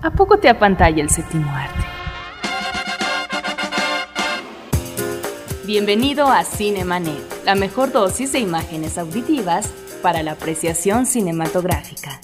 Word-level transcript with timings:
¿A 0.00 0.10
poco 0.10 0.38
te 0.38 0.48
apantalla 0.48 1.02
el 1.02 1.10
séptimo 1.10 1.50
arte? 1.50 1.84
Bienvenido 5.66 6.28
a 6.28 6.44
Cinemanet, 6.44 7.44
la 7.44 7.56
mejor 7.56 7.90
dosis 7.90 8.30
de 8.30 8.38
imágenes 8.38 8.96
auditivas 8.96 9.68
para 10.00 10.22
la 10.22 10.32
apreciación 10.32 11.04
cinematográfica. 11.04 12.20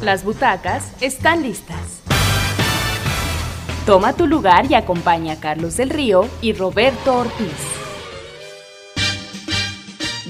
Las 0.00 0.24
butacas 0.24 0.90
están 1.02 1.42
listas. 1.42 2.00
Toma 3.84 4.14
tu 4.14 4.26
lugar 4.26 4.70
y 4.70 4.74
acompaña 4.74 5.34
a 5.34 5.36
Carlos 5.36 5.76
del 5.76 5.90
Río 5.90 6.26
y 6.40 6.54
Roberto 6.54 7.18
Ortiz. 7.18 7.52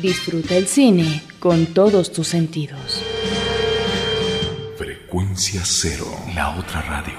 Disfruta 0.03 0.57
el 0.57 0.67
cine 0.67 1.23
con 1.39 1.67
todos 1.67 2.13
tus 2.13 2.27
sentidos. 2.27 3.04
Frecuencia 5.15 5.63
cero, 5.65 6.07
la 6.35 6.59
otra 6.59 6.83
radio. 6.83 7.15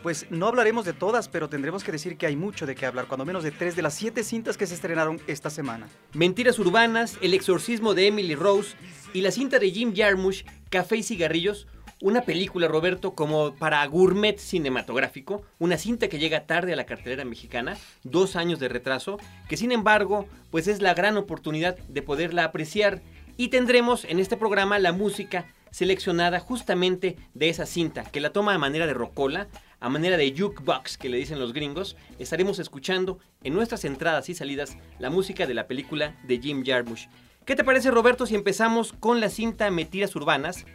Pues 0.02 0.26
no 0.32 0.48
hablaremos 0.48 0.84
de 0.86 0.94
todas, 0.94 1.30
pero 1.30 1.48
tendremos 1.48 1.84
que 1.84 1.92
decir 1.92 2.18
que 2.18 2.26
hay 2.26 2.36
mucho 2.36 2.66
de 2.66 2.76
qué 2.76 2.86
hablar, 2.86 3.06
cuando 3.08 3.24
menos 3.26 3.44
de 3.44 3.52
tres 3.52 3.76
de 3.76 3.82
las 3.82 3.94
siete 3.94 4.24
cintas 4.24 4.58
que 4.58 4.66
se 4.68 4.74
estrenaron 4.76 5.22
esta 5.28 5.50
semana. 5.50 5.88
Mentiras 6.14 6.58
urbanas, 6.60 7.18
El 7.22 7.34
exorcismo 7.34 7.94
de 7.94 8.08
Emily 8.08 8.36
Rose 8.36 8.76
y 9.14 9.22
la 9.22 9.32
cinta 9.32 9.60
de 9.60 9.72
Jim 9.72 9.94
Jarmusch, 9.96 10.44
Café 10.70 10.98
y 10.98 11.04
cigarrillos, 11.04 11.68
una 12.04 12.24
película, 12.24 12.68
Roberto, 12.68 13.16
como 13.16 13.56
para 13.56 13.86
gourmet 13.88 14.38
cinematográfico, 14.38 15.42
una 15.58 15.78
cinta 15.78 16.10
que 16.10 16.20
llega 16.20 16.46
tarde 16.46 16.74
a 16.74 16.76
la 16.76 16.86
cartelera 16.86 17.24
mexicana, 17.24 17.78
dos 18.04 18.36
años 18.36 18.60
de 18.60 18.68
retraso, 18.68 19.18
que 19.48 19.56
sin 19.56 19.72
embargo, 19.72 20.28
pues 20.52 20.68
es 20.68 20.82
la 20.82 20.94
gran 20.96 21.16
oportunidad 21.16 21.78
de 21.78 22.02
poderla 22.02 22.44
apreciar. 22.44 23.02
Y 23.38 23.48
tendremos 23.48 24.04
en 24.04 24.20
este 24.20 24.36
programa 24.36 24.80
la 24.80 24.92
música 24.92 25.46
seleccionada 25.72 26.42
justamente 26.42 27.16
de 27.34 27.48
esa 27.48 27.66
cinta, 27.66 28.04
que 28.04 28.20
la 28.20 28.34
toma 28.34 28.54
a 28.54 28.58
manera 28.58 28.86
de 28.86 28.94
rocola, 28.94 29.48
a 29.80 29.88
manera 29.88 30.18
de 30.18 30.36
jukebox, 30.38 30.98
que 30.98 31.08
le 31.08 31.16
dicen 31.16 31.40
los 31.40 31.54
gringos, 31.54 31.96
estaremos 32.20 32.60
escuchando 32.60 33.20
en 33.46 33.54
nuestras 33.54 33.86
entradas 33.86 34.28
y 34.28 34.36
salidas 34.36 34.78
la 35.00 35.10
música 35.10 35.48
de 35.48 35.54
la 35.54 35.68
película 35.68 36.18
de 36.28 36.38
Jim 36.40 36.66
Jarmusch. 36.66 37.08
¿Qué 37.46 37.56
te 37.56 37.64
parece, 37.64 37.92
Roberto, 37.92 38.26
si 38.26 38.36
empezamos 38.36 38.92
con 38.92 39.22
la 39.22 39.30
cinta 39.30 39.72
Mentiras 39.72 40.16
Urbanas, 40.18 40.66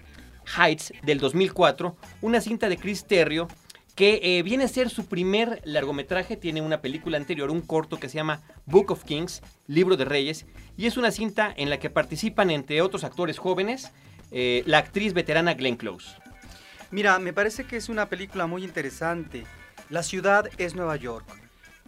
Heights, 0.56 0.92
del 1.02 1.18
2004, 1.18 1.96
una 2.22 2.40
cinta 2.40 2.68
de 2.68 2.76
Chris 2.76 3.06
Terrio, 3.06 3.48
que 3.94 4.20
eh, 4.22 4.42
viene 4.44 4.64
a 4.64 4.68
ser 4.68 4.90
su 4.90 5.06
primer 5.06 5.60
largometraje, 5.64 6.36
tiene 6.36 6.62
una 6.62 6.80
película 6.80 7.16
anterior, 7.16 7.50
un 7.50 7.60
corto 7.60 7.98
que 7.98 8.08
se 8.08 8.14
llama 8.14 8.42
Book 8.64 8.92
of 8.92 9.04
Kings, 9.04 9.42
Libro 9.66 9.96
de 9.96 10.04
Reyes, 10.04 10.46
y 10.76 10.86
es 10.86 10.96
una 10.96 11.10
cinta 11.10 11.52
en 11.56 11.68
la 11.68 11.80
que 11.80 11.90
participan, 11.90 12.50
entre 12.50 12.80
otros 12.80 13.02
actores 13.02 13.38
jóvenes, 13.38 13.90
eh, 14.30 14.62
la 14.66 14.78
actriz 14.78 15.14
veterana 15.14 15.54
Glenn 15.54 15.76
Close. 15.76 16.16
Mira, 16.90 17.18
me 17.18 17.32
parece 17.32 17.64
que 17.64 17.76
es 17.76 17.88
una 17.88 18.08
película 18.08 18.46
muy 18.46 18.62
interesante. 18.62 19.44
La 19.90 20.02
ciudad 20.02 20.48
es 20.58 20.74
Nueva 20.74 20.96
York. 20.96 21.26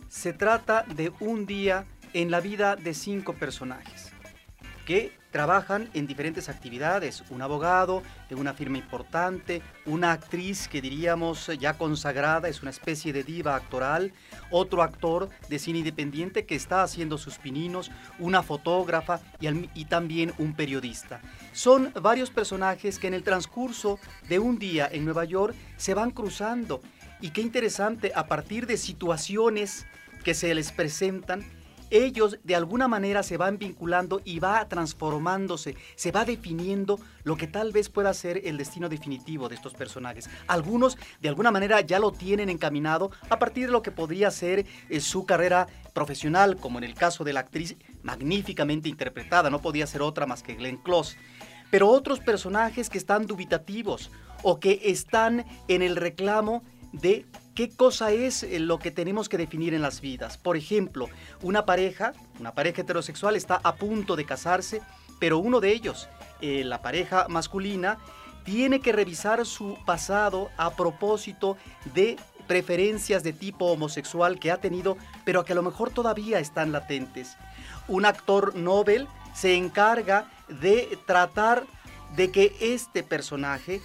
Se 0.09 0.32
trata 0.32 0.82
de 0.82 1.12
un 1.20 1.47
día 1.47 1.87
en 2.12 2.31
la 2.31 2.41
vida 2.41 2.75
de 2.75 2.93
cinco 2.93 3.34
personajes 3.34 4.10
que 4.84 5.12
trabajan 5.31 5.89
en 5.95 6.07
diferentes 6.07 6.49
actividades. 6.49 7.23
Un 7.31 7.43
abogado 7.43 8.03
de 8.29 8.35
una 8.35 8.55
firma 8.55 8.79
importante, 8.79 9.63
una 9.87 10.13
actriz 10.13 10.69
que 10.69 10.81
diríamos 10.81 11.51
ya 11.59 11.77
consagrada, 11.79 12.49
es 12.49 12.63
una 12.63 12.71
especie 12.71 13.13
de 13.13 13.23
diva 13.23 13.55
actoral, 13.55 14.13
otro 14.51 14.83
actor 14.83 15.29
de 15.49 15.59
cine 15.59 15.79
independiente 15.79 16.47
que 16.47 16.57
está 16.57 16.83
haciendo 16.83 17.19
sus 17.19 17.39
pininos, 17.39 17.91
una 18.19 18.43
fotógrafa 18.43 19.21
y, 19.41 19.49
y 19.75 19.85
también 19.87 20.33
un 20.39 20.55
periodista. 20.55 21.21
Son 21.53 21.93
varios 22.01 22.31
personajes 22.31 22.99
que 22.99 23.07
en 23.07 23.15
el 23.15 23.23
transcurso 23.23 23.99
de 24.29 24.39
un 24.39 24.59
día 24.59 24.89
en 24.91 25.05
Nueva 25.05 25.25
York 25.25 25.55
se 25.77 25.95
van 25.95 26.11
cruzando. 26.11 26.81
Y 27.21 27.31
qué 27.31 27.43
interesante, 27.43 28.12
a 28.15 28.27
partir 28.27 28.67
de 28.67 28.77
situaciones 28.77 29.87
que 30.25 30.35
se 30.35 30.55
les 30.55 30.73
presentan, 30.73 31.45
ellos 31.91 32.39
de 32.45 32.55
alguna 32.55 32.89
manera 32.89 33.23
se 33.23 33.37
van 33.37 33.59
vinculando 33.59 34.21
y 34.25 34.39
va 34.39 34.69
transformándose, 34.69 35.77
se 35.97 36.12
va 36.12 36.25
definiendo 36.25 36.99
lo 37.25 37.37
que 37.37 37.47
tal 37.47 37.73
vez 37.73 37.89
pueda 37.89 38.15
ser 38.15 38.41
el 38.45 38.56
destino 38.56 38.89
definitivo 38.89 39.49
de 39.49 39.56
estos 39.56 39.75
personajes. 39.75 40.31
Algunos 40.47 40.97
de 41.21 41.29
alguna 41.29 41.50
manera 41.50 41.81
ya 41.81 41.99
lo 41.99 42.12
tienen 42.12 42.49
encaminado 42.49 43.11
a 43.29 43.39
partir 43.39 43.67
de 43.67 43.73
lo 43.73 43.83
que 43.83 43.91
podría 43.91 44.31
ser 44.31 44.67
eh, 44.89 45.00
su 45.00 45.27
carrera 45.27 45.67
profesional, 45.93 46.56
como 46.56 46.79
en 46.79 46.84
el 46.84 46.95
caso 46.95 47.25
de 47.25 47.33
la 47.33 47.41
actriz 47.41 47.77
magníficamente 48.03 48.89
interpretada, 48.89 49.50
no 49.50 49.61
podía 49.61 49.87
ser 49.87 50.03
otra 50.03 50.27
más 50.27 50.43
que 50.43 50.55
Glenn 50.55 50.79
Close. 50.79 51.17
Pero 51.71 51.89
otros 51.89 52.21
personajes 52.21 52.91
que 52.91 52.99
están 52.99 53.27
dubitativos 53.27 54.11
o 54.43 54.59
que 54.59 54.81
están 54.84 55.45
en 55.69 55.83
el 55.83 55.97
reclamo 55.97 56.62
de 56.93 57.27
qué 57.60 57.69
cosa 57.69 58.10
es 58.10 58.43
eh, 58.43 58.59
lo 58.59 58.78
que 58.78 58.91
tenemos 58.91 59.28
que 59.28 59.37
definir 59.37 59.75
en 59.75 59.82
las 59.82 60.00
vidas. 60.00 60.38
Por 60.38 60.56
ejemplo, 60.56 61.10
una 61.43 61.66
pareja, 61.66 62.15
una 62.38 62.54
pareja 62.54 62.81
heterosexual 62.81 63.37
está 63.37 63.60
a 63.62 63.75
punto 63.75 64.16
de 64.16 64.25
casarse, 64.25 64.81
pero 65.19 65.37
uno 65.37 65.60
de 65.60 65.70
ellos, 65.70 66.09
eh, 66.41 66.65
la 66.65 66.81
pareja 66.81 67.26
masculina, 67.28 67.99
tiene 68.44 68.81
que 68.81 68.93
revisar 68.93 69.44
su 69.44 69.76
pasado 69.84 70.49
a 70.56 70.70
propósito 70.70 71.59
de 71.93 72.16
preferencias 72.47 73.22
de 73.22 73.34
tipo 73.34 73.66
homosexual 73.66 74.41
que 74.41 74.50
ha 74.50 74.56
tenido, 74.56 74.97
pero 75.26 75.44
que 75.44 75.53
a 75.53 75.56
lo 75.56 75.62
mejor 75.62 75.91
todavía 75.91 76.41
están 76.41 76.72
latentes. 76.72 77.37
Un 77.88 78.06
actor 78.06 78.56
Nobel 78.56 79.06
se 79.34 79.54
encarga 79.54 80.31
de 80.49 80.99
tratar 81.04 81.66
de 82.16 82.31
que 82.31 82.56
este 82.59 83.03
personaje 83.03 83.82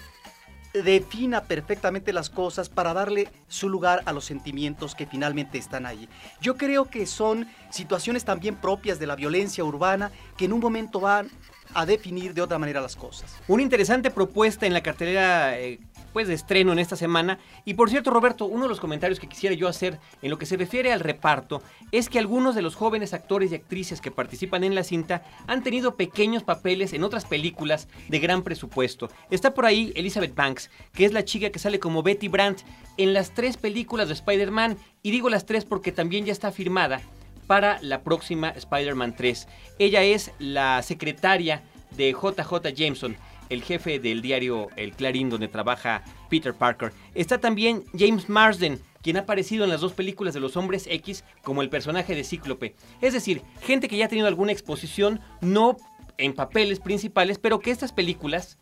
defina 0.83 1.43
perfectamente 1.43 2.13
las 2.13 2.29
cosas 2.29 2.69
para 2.69 2.93
darle 2.93 3.29
su 3.47 3.69
lugar 3.69 4.01
a 4.05 4.13
los 4.13 4.25
sentimientos 4.25 4.95
que 4.95 5.05
finalmente 5.05 5.57
están 5.57 5.85
ahí. 5.85 6.09
Yo 6.41 6.55
creo 6.55 6.85
que 6.85 7.05
son 7.05 7.47
situaciones 7.69 8.25
también 8.25 8.55
propias 8.55 8.99
de 8.99 9.07
la 9.07 9.15
violencia 9.15 9.63
urbana 9.63 10.11
que 10.37 10.45
en 10.45 10.53
un 10.53 10.59
momento 10.59 10.99
van 10.99 11.29
a 11.73 11.85
definir 11.85 12.33
de 12.33 12.41
otra 12.41 12.57
manera 12.57 12.81
las 12.81 12.95
cosas. 12.95 13.35
Una 13.47 13.63
interesante 13.63 14.09
propuesta 14.11 14.65
en 14.65 14.73
la 14.73 14.81
cartelera 14.81 15.59
eh, 15.59 15.79
pues 16.15 16.29
de 16.29 16.33
estreno 16.33 16.71
en 16.71 16.79
esta 16.79 16.95
semana. 16.95 17.39
Y 17.65 17.73
por 17.73 17.89
cierto, 17.89 18.09
Roberto, 18.09 18.45
uno 18.45 18.63
de 18.63 18.69
los 18.69 18.79
comentarios 18.79 19.19
que 19.19 19.27
quisiera 19.27 19.53
yo 19.53 19.67
hacer 19.67 19.99
en 20.21 20.29
lo 20.29 20.37
que 20.37 20.45
se 20.45 20.55
refiere 20.55 20.93
al 20.93 21.01
reparto 21.01 21.61
es 21.91 22.07
que 22.07 22.19
algunos 22.19 22.55
de 22.55 22.61
los 22.61 22.75
jóvenes 22.75 23.13
actores 23.13 23.51
y 23.51 23.55
actrices 23.55 23.99
que 23.99 24.11
participan 24.11 24.63
en 24.63 24.75
la 24.75 24.85
cinta 24.85 25.23
han 25.45 25.61
tenido 25.61 25.95
pequeños 25.95 26.43
papeles 26.43 26.93
en 26.93 27.03
otras 27.03 27.25
películas 27.25 27.89
de 28.07 28.19
gran 28.19 28.43
presupuesto. 28.43 29.09
Está 29.29 29.53
por 29.53 29.65
ahí 29.65 29.91
Elizabeth 29.97 30.33
Banks, 30.33 30.71
que 30.93 31.03
es 31.03 31.11
la 31.11 31.25
chica 31.25 31.49
que 31.49 31.59
sale 31.59 31.79
como 31.79 32.01
Betty 32.01 32.29
Brandt 32.29 32.61
en 32.95 33.11
las 33.11 33.33
tres 33.33 33.57
películas 33.57 34.07
de 34.07 34.13
Spider-Man. 34.13 34.77
Y 35.03 35.11
digo 35.11 35.27
las 35.27 35.45
tres 35.45 35.65
porque 35.65 35.91
también 35.91 36.23
ya 36.23 36.31
está 36.31 36.53
firmada 36.53 37.01
para 37.45 37.77
la 37.81 38.03
próxima 38.03 38.51
Spider-Man 38.51 39.17
3. 39.17 39.49
Ella 39.79 40.01
es 40.03 40.31
la 40.39 40.81
secretaria 40.81 41.61
de 41.91 42.11
JJ 42.11 42.73
Jameson, 42.73 43.17
el 43.49 43.63
jefe 43.63 43.99
del 43.99 44.21
diario 44.21 44.67
El 44.75 44.93
Clarín 44.93 45.29
donde 45.29 45.47
trabaja 45.47 46.03
Peter 46.29 46.53
Parker. 46.53 46.91
Está 47.13 47.39
también 47.39 47.83
James 47.97 48.29
Marsden, 48.29 48.79
quien 49.01 49.17
ha 49.17 49.21
aparecido 49.21 49.63
en 49.63 49.69
las 49.69 49.81
dos 49.81 49.93
películas 49.93 50.33
de 50.33 50.39
los 50.39 50.57
Hombres 50.57 50.87
X 50.89 51.23
como 51.43 51.61
el 51.61 51.69
personaje 51.69 52.15
de 52.15 52.23
Cíclope. 52.23 52.75
Es 53.01 53.13
decir, 53.13 53.41
gente 53.61 53.87
que 53.87 53.97
ya 53.97 54.05
ha 54.05 54.09
tenido 54.09 54.27
alguna 54.27 54.51
exposición, 54.51 55.19
no 55.41 55.77
en 56.17 56.33
papeles 56.33 56.79
principales, 56.79 57.37
pero 57.37 57.59
que 57.59 57.71
estas 57.71 57.91
películas 57.91 58.57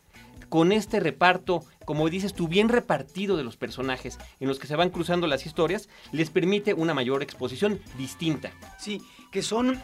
con 0.48 0.72
este 0.72 1.00
reparto, 1.00 1.64
como 1.84 2.08
dices 2.08 2.34
tú, 2.34 2.48
bien 2.48 2.68
repartido 2.68 3.36
de 3.36 3.44
los 3.44 3.56
personajes 3.56 4.18
en 4.38 4.48
los 4.48 4.58
que 4.58 4.66
se 4.66 4.76
van 4.76 4.90
cruzando 4.90 5.26
las 5.26 5.46
historias, 5.46 5.88
les 6.12 6.30
permite 6.30 6.74
una 6.74 6.94
mayor 6.94 7.22
exposición 7.22 7.80
distinta. 7.98 8.52
Sí, 8.78 9.00
que 9.32 9.42
son 9.42 9.82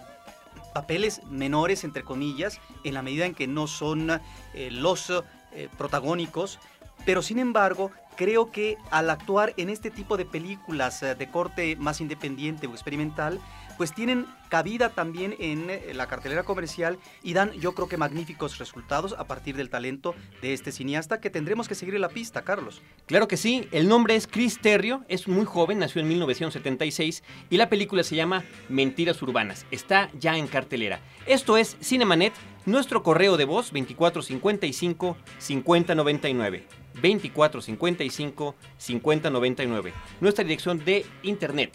papeles 0.73 1.23
menores, 1.29 1.85
entre 1.85 2.05
comillas, 2.05 2.61
en 2.85 2.95
la 2.95 3.03
medida 3.03 3.27
en 3.27 3.35
que 3.35 3.47
no 3.47 3.67
son 3.67 4.11
eh, 4.11 4.71
los 4.71 5.11
eh, 5.53 5.69
protagónicos, 5.77 6.59
pero 7.05 7.23
sin 7.23 7.39
embargo 7.39 7.91
creo 8.17 8.51
que 8.51 8.77
al 8.91 9.09
actuar 9.09 9.55
en 9.57 9.71
este 9.71 9.91
tipo 9.91 10.17
de 10.17 10.27
películas 10.27 11.03
eh, 11.03 11.15
de 11.15 11.31
corte 11.31 11.77
más 11.77 12.01
independiente 12.01 12.67
o 12.67 12.73
experimental, 12.73 13.41
pues 13.81 13.95
tienen 13.95 14.27
cabida 14.51 14.91
también 14.91 15.35
en 15.39 15.71
eh, 15.71 15.95
la 15.95 16.07
cartelera 16.07 16.43
comercial 16.43 16.99
y 17.23 17.33
dan 17.33 17.51
yo 17.53 17.73
creo 17.73 17.89
que 17.89 17.97
magníficos 17.97 18.59
resultados 18.59 19.15
a 19.17 19.25
partir 19.25 19.57
del 19.57 19.71
talento 19.71 20.15
de 20.43 20.53
este 20.53 20.71
cineasta 20.71 21.19
que 21.19 21.31
tendremos 21.31 21.67
que 21.67 21.75
seguir 21.75 21.95
en 21.95 22.03
la 22.03 22.11
pista, 22.11 22.43
Carlos. 22.43 22.83
Claro 23.07 23.27
que 23.27 23.39
sí, 23.39 23.67
el 23.73 23.89
nombre 23.89 24.17
es 24.17 24.27
Chris 24.27 24.61
Terrio, 24.61 25.03
es 25.09 25.29
muy 25.29 25.47
joven, 25.47 25.79
nació 25.79 26.03
en 26.03 26.09
1976 26.09 27.23
y 27.49 27.57
la 27.57 27.71
película 27.71 28.03
se 28.03 28.17
llama 28.17 28.45
Mentiras 28.69 29.23
Urbanas, 29.23 29.65
está 29.71 30.11
ya 30.13 30.37
en 30.37 30.47
cartelera. 30.47 31.01
Esto 31.25 31.57
es 31.57 31.79
Cinemanet, 31.83 32.35
nuestro 32.67 33.03
correo 33.03 33.39
de 33.39 33.47
voz 33.47 33.73
2455 33.73 35.17
5099. 35.39 36.67
2455 37.01 38.55
5099. 38.77 39.93
Nuestra 40.21 40.45
dirección 40.45 40.85
de 40.85 41.07
internet 41.23 41.73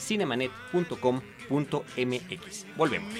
www.cinemanet.com.mx. 0.00 2.66
Volvemos. 2.76 3.14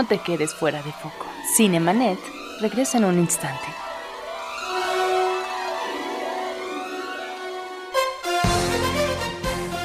No 0.00 0.06
te 0.06 0.16
quedes 0.16 0.54
fuera 0.54 0.82
de 0.82 0.92
foco. 0.92 1.26
Cinemanet 1.54 2.18
regresa 2.62 2.96
en 2.96 3.04
un 3.04 3.18
instante. 3.18 3.66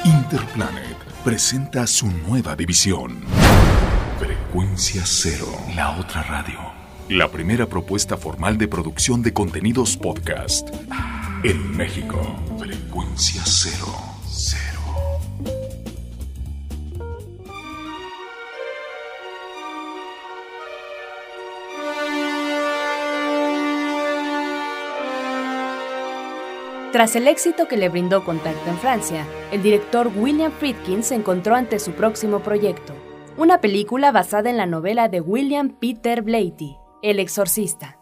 Interplanet 0.06 0.96
presenta 1.22 1.86
su 1.86 2.06
nueva 2.06 2.56
división. 2.56 3.24
Frecuencia 4.18 5.02
Cero, 5.04 5.54
la 5.74 5.98
otra 5.98 6.22
radio. 6.22 6.60
La 7.10 7.30
primera 7.30 7.66
propuesta 7.66 8.16
formal 8.16 8.56
de 8.56 8.68
producción 8.68 9.20
de 9.20 9.34
contenidos 9.34 9.98
podcast 9.98 10.70
en 11.42 11.76
México. 11.76 12.36
Frecuencia 12.58 13.42
Cero. 13.44 14.05
Tras 26.96 27.14
el 27.14 27.28
éxito 27.28 27.68
que 27.68 27.76
le 27.76 27.90
brindó 27.90 28.24
Contacto 28.24 28.70
en 28.70 28.78
Francia, 28.78 29.26
el 29.52 29.62
director 29.62 30.10
William 30.16 30.50
Friedkin 30.50 31.02
se 31.02 31.14
encontró 31.14 31.54
ante 31.54 31.78
su 31.78 31.92
próximo 31.92 32.40
proyecto, 32.40 32.94
una 33.36 33.60
película 33.60 34.12
basada 34.12 34.48
en 34.48 34.56
la 34.56 34.64
novela 34.64 35.10
de 35.10 35.20
William 35.20 35.68
Peter 35.78 36.22
Blatty, 36.22 36.78
El 37.02 37.20
Exorcista. 37.20 37.98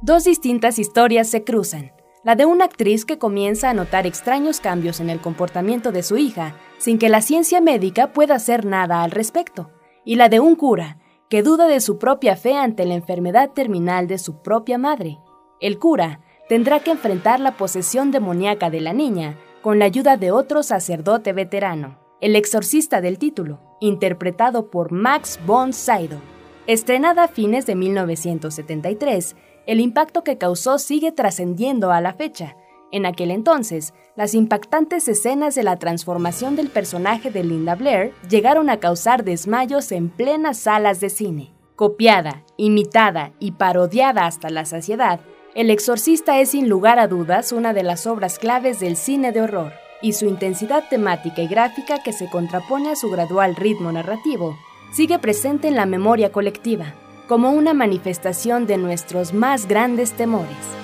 Dos 0.00 0.24
distintas 0.24 0.78
historias 0.78 1.28
se 1.28 1.44
cruzan, 1.44 1.92
la 2.24 2.34
de 2.34 2.46
una 2.46 2.64
actriz 2.64 3.04
que 3.04 3.18
comienza 3.18 3.68
a 3.68 3.74
notar 3.74 4.06
extraños 4.06 4.58
cambios 4.58 5.00
en 5.00 5.10
el 5.10 5.20
comportamiento 5.20 5.92
de 5.92 6.02
su 6.02 6.16
hija 6.16 6.54
sin 6.78 6.98
que 6.98 7.10
la 7.10 7.20
ciencia 7.20 7.60
médica 7.60 8.14
pueda 8.14 8.36
hacer 8.36 8.64
nada 8.64 9.02
al 9.02 9.10
respecto, 9.10 9.70
y 10.02 10.16
la 10.16 10.30
de 10.30 10.40
un 10.40 10.56
cura 10.56 10.96
que 11.28 11.42
duda 11.42 11.66
de 11.66 11.82
su 11.82 11.98
propia 11.98 12.36
fe 12.36 12.56
ante 12.56 12.86
la 12.86 12.94
enfermedad 12.94 13.50
terminal 13.50 14.06
de 14.06 14.16
su 14.16 14.40
propia 14.40 14.78
madre. 14.78 15.18
El 15.60 15.78
cura 15.78 16.20
tendrá 16.48 16.80
que 16.80 16.90
enfrentar 16.90 17.40
la 17.40 17.56
posesión 17.56 18.10
demoníaca 18.10 18.70
de 18.70 18.80
la 18.80 18.92
niña 18.92 19.38
con 19.62 19.78
la 19.78 19.86
ayuda 19.86 20.16
de 20.16 20.30
otro 20.30 20.62
sacerdote 20.62 21.32
veterano, 21.32 21.98
el 22.20 22.36
exorcista 22.36 23.00
del 23.00 23.18
título, 23.18 23.60
interpretado 23.80 24.70
por 24.70 24.92
Max 24.92 25.38
von 25.46 25.72
Sydow. 25.72 26.20
Estrenada 26.66 27.24
a 27.24 27.28
fines 27.28 27.66
de 27.66 27.74
1973, 27.74 29.36
el 29.66 29.80
impacto 29.80 30.24
que 30.24 30.38
causó 30.38 30.78
sigue 30.78 31.12
trascendiendo 31.12 31.92
a 31.92 32.00
la 32.00 32.14
fecha. 32.14 32.56
En 32.92 33.06
aquel 33.06 33.30
entonces, 33.30 33.92
las 34.16 34.34
impactantes 34.34 35.08
escenas 35.08 35.54
de 35.54 35.62
la 35.62 35.78
transformación 35.78 36.56
del 36.56 36.68
personaje 36.68 37.30
de 37.30 37.42
Linda 37.42 37.74
Blair 37.74 38.12
llegaron 38.28 38.70
a 38.70 38.78
causar 38.78 39.24
desmayos 39.24 39.90
en 39.92 40.10
plenas 40.10 40.58
salas 40.58 41.00
de 41.00 41.10
cine. 41.10 41.52
Copiada, 41.76 42.44
imitada 42.56 43.32
y 43.40 43.52
parodiada 43.52 44.26
hasta 44.26 44.48
la 44.48 44.64
saciedad, 44.64 45.20
el 45.54 45.70
Exorcista 45.70 46.40
es 46.40 46.50
sin 46.50 46.68
lugar 46.68 46.98
a 46.98 47.06
dudas 47.06 47.52
una 47.52 47.72
de 47.72 47.84
las 47.84 48.06
obras 48.06 48.38
claves 48.38 48.80
del 48.80 48.96
cine 48.96 49.30
de 49.30 49.40
horror, 49.42 49.72
y 50.02 50.12
su 50.12 50.26
intensidad 50.26 50.88
temática 50.88 51.42
y 51.42 51.46
gráfica 51.46 52.02
que 52.02 52.12
se 52.12 52.28
contrapone 52.28 52.90
a 52.90 52.96
su 52.96 53.08
gradual 53.08 53.54
ritmo 53.54 53.92
narrativo, 53.92 54.58
sigue 54.92 55.18
presente 55.18 55.68
en 55.68 55.76
la 55.76 55.86
memoria 55.86 56.32
colectiva, 56.32 56.94
como 57.28 57.52
una 57.52 57.72
manifestación 57.72 58.66
de 58.66 58.78
nuestros 58.78 59.32
más 59.32 59.66
grandes 59.66 60.12
temores. 60.12 60.83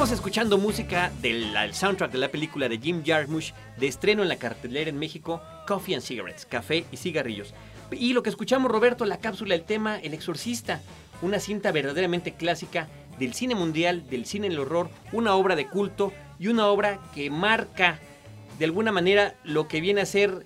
Continuamos 0.00 0.18
escuchando 0.18 0.56
música 0.56 1.12
del 1.20 1.74
soundtrack 1.74 2.10
de 2.10 2.16
la 2.16 2.30
película 2.30 2.70
de 2.70 2.78
Jim 2.78 3.02
Jarmusch 3.04 3.52
de 3.78 3.86
estreno 3.86 4.22
en 4.22 4.30
la 4.30 4.36
cartelera 4.36 4.88
en 4.88 4.98
México, 4.98 5.42
Coffee 5.66 5.94
and 5.94 6.02
Cigarettes, 6.02 6.46
café 6.46 6.86
y 6.90 6.96
cigarrillos. 6.96 7.52
Y 7.92 8.14
lo 8.14 8.22
que 8.22 8.30
escuchamos, 8.30 8.70
Roberto, 8.70 9.04
la 9.04 9.18
cápsula, 9.18 9.54
el 9.54 9.64
tema 9.64 9.98
El 9.98 10.14
Exorcista, 10.14 10.80
una 11.20 11.38
cinta 11.38 11.70
verdaderamente 11.70 12.32
clásica 12.32 12.88
del 13.18 13.34
cine 13.34 13.54
mundial, 13.54 14.08
del 14.08 14.24
cine 14.24 14.46
en 14.46 14.54
el 14.54 14.60
horror, 14.60 14.88
una 15.12 15.34
obra 15.34 15.54
de 15.54 15.66
culto 15.66 16.14
y 16.38 16.48
una 16.48 16.68
obra 16.68 16.98
que 17.14 17.28
marca 17.28 17.98
de 18.58 18.64
alguna 18.64 18.92
manera 18.92 19.34
lo 19.44 19.68
que 19.68 19.82
viene 19.82 20.00
a 20.00 20.06
ser 20.06 20.44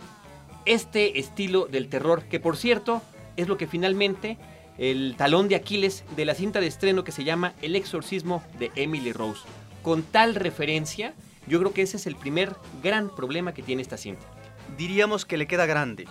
este 0.67 1.21
estilo 1.21 1.67
del 1.67 1.89
terror, 1.89 2.25
que 2.25 2.41
por 2.41 2.57
cierto 2.57 3.03
es 3.37 3.47
lo 3.47 3.57
que 3.57 3.69
finalmente 3.69 4.37
el 4.79 5.15
talón 5.17 5.49
de 5.49 5.57
Aquiles 5.57 6.05
de 6.17 6.25
la 6.25 6.35
cinta 6.35 6.61
de 6.61 6.67
estreno 6.67 7.05
que 7.05 7.13
se 7.13 7.25
llama 7.25 7.55
El 7.63 7.77
exorcismo 7.77 8.43
de 8.59 8.73
Emily 8.77 9.13
Rose. 9.13 9.43
Con 9.83 10.03
tal 10.03 10.35
referencia, 10.35 11.15
yo 11.47 11.59
creo 11.61 11.73
que 11.73 11.83
ese 11.83 11.97
es 11.97 12.07
el 12.07 12.17
primer 12.17 12.55
gran 12.83 13.15
problema 13.15 13.55
que 13.55 13.63
tiene 13.63 13.83
esta 13.83 13.97
cinta. 13.97 14.25
Diríamos 14.77 15.25
que 15.25 15.37
le 15.37 15.47
queda 15.47 15.67
grande. 15.67 16.07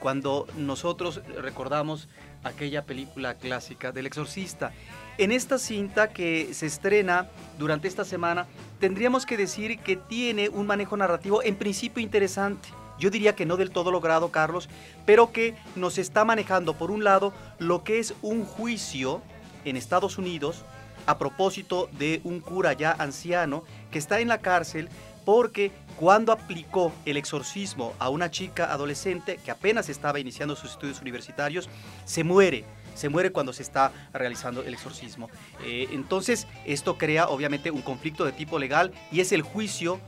Cuando 0.00 0.46
nosotros 0.56 1.20
recordamos 1.40 2.08
aquella 2.42 2.86
película 2.86 3.34
clásica 3.34 3.92
del 3.92 4.06
exorcista. 4.06 4.72
En 5.18 5.30
esta 5.30 5.58
cinta 5.58 6.08
que 6.08 6.54
se 6.54 6.64
estrena 6.64 7.28
durante 7.58 7.86
esta 7.86 8.06
semana, 8.06 8.46
tendríamos 8.78 9.26
que 9.26 9.36
decir 9.36 9.78
que 9.80 9.96
tiene 9.96 10.48
un 10.48 10.66
manejo 10.66 10.96
narrativo 10.96 11.42
en 11.42 11.56
principio 11.56 12.02
interesante 12.02 12.70
yo 13.00 13.10
diría 13.10 13.34
que 13.34 13.46
no 13.46 13.56
del 13.56 13.70
todo 13.70 13.90
logrado, 13.90 14.30
Carlos, 14.30 14.68
pero 15.06 15.32
que 15.32 15.56
nos 15.74 15.96
está 15.96 16.24
manejando, 16.24 16.74
por 16.74 16.90
un 16.90 17.02
lado, 17.02 17.32
lo 17.60 17.84
que 17.84 18.00
es 18.00 18.14
un 18.22 18.44
juicio 18.44 19.22
en 19.64 19.76
Estados 19.76 20.18
Unidos 20.18 20.64
a 21.06 21.18
propósito 21.18 21.88
de 21.92 22.20
un 22.24 22.40
cura 22.40 22.72
ya 22.72 22.90
anciano 22.98 23.62
que 23.92 23.98
está 23.98 24.18
en 24.18 24.28
la 24.28 24.38
cárcel 24.38 24.88
porque 25.24 25.70
cuando 25.96 26.32
aplicó 26.32 26.92
el 27.04 27.16
exorcismo 27.16 27.94
a 27.98 28.08
una 28.08 28.30
chica 28.30 28.72
adolescente 28.72 29.38
que 29.44 29.52
apenas 29.52 29.88
estaba 29.88 30.18
iniciando 30.18 30.56
sus 30.56 30.72
estudios 30.72 31.00
universitarios, 31.00 31.68
se 32.04 32.24
muere. 32.24 32.64
Se 32.94 33.08
muere 33.08 33.30
cuando 33.30 33.52
se 33.52 33.62
está 33.62 33.92
realizando 34.12 34.62
el 34.62 34.74
exorcismo. 34.74 35.30
Eh, 35.64 35.88
entonces, 35.92 36.46
esto 36.66 36.98
crea 36.98 37.28
obviamente 37.28 37.70
un 37.70 37.82
conflicto 37.82 38.24
de 38.24 38.32
tipo 38.32 38.58
legal 38.58 38.92
y 39.12 39.20
es 39.20 39.32
el 39.32 39.42
juicio 39.42 40.00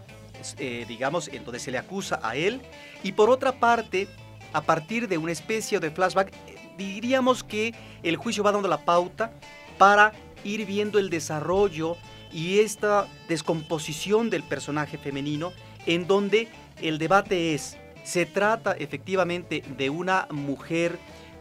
eh, 0.59 0.85
digamos, 0.89 1.29
en 1.29 1.45
donde 1.45 1.61
se 1.61 1.71
le 1.71 1.79
acusa 1.79 2.19
a 2.23 2.37
él. 2.37 2.61
Y 3.03 3.13
por 3.13 3.31
otra 3.31 3.53
parte, 3.53 4.09
a 4.53 4.63
partir 4.63 5.09
de 5.09 5.19
una 5.19 5.33
especie 5.33 5.79
de 5.79 5.91
flashback, 5.91 6.33
diríamos 6.77 7.45
que 7.45 7.75
el 8.03 8.17
juicio 8.17 8.43
va 8.43 8.53
dando 8.53 8.69
la 8.69 8.85
pauta 8.85 9.33
para 9.79 10.13
ir 10.45 10.67
viendo 10.67 10.99
el 10.99 11.11
desarrollo 11.11 11.97
y 12.33 12.61
esta 12.61 13.07
descomposición 13.29 14.31
del 14.31 14.43
personaje 14.43 14.99
femenino 14.99 15.53
en 15.87 16.07
donde 16.07 16.49
el 16.81 16.99
debate 16.99 17.55
es, 17.55 17.77
¿se 18.05 18.27
trata 18.27 18.73
efectivamente 18.73 19.63
de 19.77 19.91
una 19.91 20.27
mujer 20.31 20.99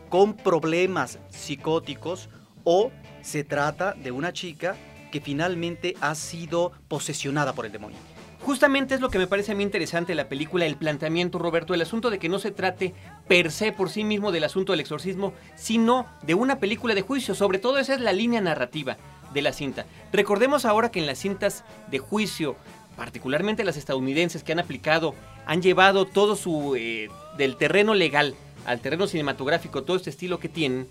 con 0.10 0.34
problemas 0.34 1.20
psicóticos 1.30 2.30
o 2.64 2.92
se 3.22 3.44
trata 3.44 3.94
de 3.94 4.12
una 4.12 4.34
chica 4.34 4.76
que 5.12 5.22
finalmente 5.22 5.96
ha 6.02 6.16
sido 6.16 6.72
posesionada 6.88 7.54
por 7.54 7.66
el 7.66 7.72
demonio? 7.72 8.11
Justamente 8.44 8.96
es 8.96 9.02
lo 9.02 9.10
que 9.10 9.20
me 9.20 9.28
parece 9.28 9.52
a 9.52 9.56
mí 9.56 9.62
interesante 9.62 10.14
de 10.14 10.16
la 10.16 10.28
película, 10.28 10.66
el 10.66 10.76
planteamiento, 10.76 11.38
Roberto, 11.38 11.76
el 11.76 11.82
asunto 11.82 12.10
de 12.10 12.18
que 12.18 12.28
no 12.28 12.40
se 12.40 12.50
trate 12.50 12.96
per 13.28 13.52
se 13.52 13.72
por 13.72 13.90
sí 13.90 14.04
mismo 14.04 14.32
del 14.32 14.44
asunto 14.44 14.74
del 14.74 14.80
exorcismo, 14.80 15.34
sino 15.56 16.08
de 16.24 16.34
una 16.34 16.58
película 16.58 16.96
de 16.96 17.04
juicio. 17.04 17.36
Sobre 17.36 17.60
todo 17.60 17.78
esa 17.78 17.94
es 17.94 18.02
la 18.02 18.14
línea 18.14 18.42
narrativa 18.42 18.98
de 19.32 19.44
la 19.44 19.54
cinta. 19.54 19.86
Recordemos 20.12 20.66
ahora 20.66 20.90
que 20.90 21.00
en 21.00 21.06
las 21.06 21.20
cintas 21.20 21.64
de 21.92 22.00
juicio, 22.00 22.56
particularmente 22.98 23.64
las 23.64 23.78
estadounidenses 23.78 24.44
que 24.44 24.54
han 24.54 24.60
aplicado, 24.60 25.14
han 25.46 25.62
llevado 25.62 26.06
todo 26.06 26.36
su 26.36 26.76
eh, 26.76 27.10
del 27.38 27.58
terreno 27.58 27.94
legal 27.94 28.34
al 28.66 28.80
terreno 28.80 29.06
cinematográfico, 29.06 29.84
todo 29.84 29.98
este 29.98 30.10
estilo 30.10 30.40
que 30.40 30.50
tienen, 30.50 30.88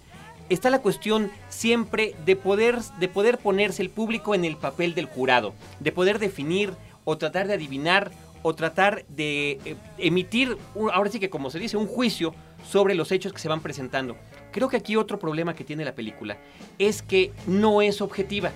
está 0.50 0.70
la 0.70 0.82
cuestión 0.82 1.30
siempre 1.48 2.14
de 2.24 2.36
poder, 2.36 2.80
de 2.98 3.08
poder 3.08 3.38
ponerse 3.38 3.82
el 3.82 3.90
público 3.90 4.34
en 4.34 4.44
el 4.44 4.56
papel 4.56 4.94
del 4.94 5.06
jurado, 5.06 5.54
de 5.78 5.92
poder 5.92 6.18
definir 6.18 6.74
o 7.04 7.18
tratar 7.18 7.46
de 7.46 7.54
adivinar 7.54 8.10
o 8.42 8.54
tratar 8.54 9.04
de 9.08 9.58
eh, 9.64 9.76
emitir, 9.98 10.56
ahora 10.92 11.10
sí 11.10 11.20
que 11.20 11.30
como 11.30 11.50
se 11.50 11.58
dice, 11.58 11.76
un 11.76 11.86
juicio 11.86 12.34
sobre 12.66 12.94
los 12.94 13.12
hechos 13.12 13.32
que 13.32 13.38
se 13.38 13.48
van 13.48 13.60
presentando. 13.60 14.16
Creo 14.52 14.68
que 14.68 14.76
aquí 14.76 14.96
otro 14.96 15.18
problema 15.18 15.54
que 15.54 15.64
tiene 15.64 15.84
la 15.84 15.94
película 15.94 16.38
es 16.78 17.02
que 17.02 17.32
no 17.46 17.82
es 17.82 18.00
objetiva. 18.00 18.50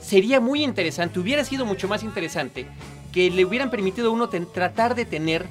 Sería 0.00 0.40
muy 0.40 0.62
interesante, 0.62 1.18
hubiera 1.18 1.44
sido 1.44 1.66
mucho 1.66 1.88
más 1.88 2.02
interesante 2.02 2.66
que 3.12 3.30
le 3.30 3.44
hubieran 3.44 3.70
permitido 3.70 4.08
a 4.08 4.12
uno 4.12 4.28
tratar 4.28 4.94
de 4.94 5.04
tener 5.04 5.46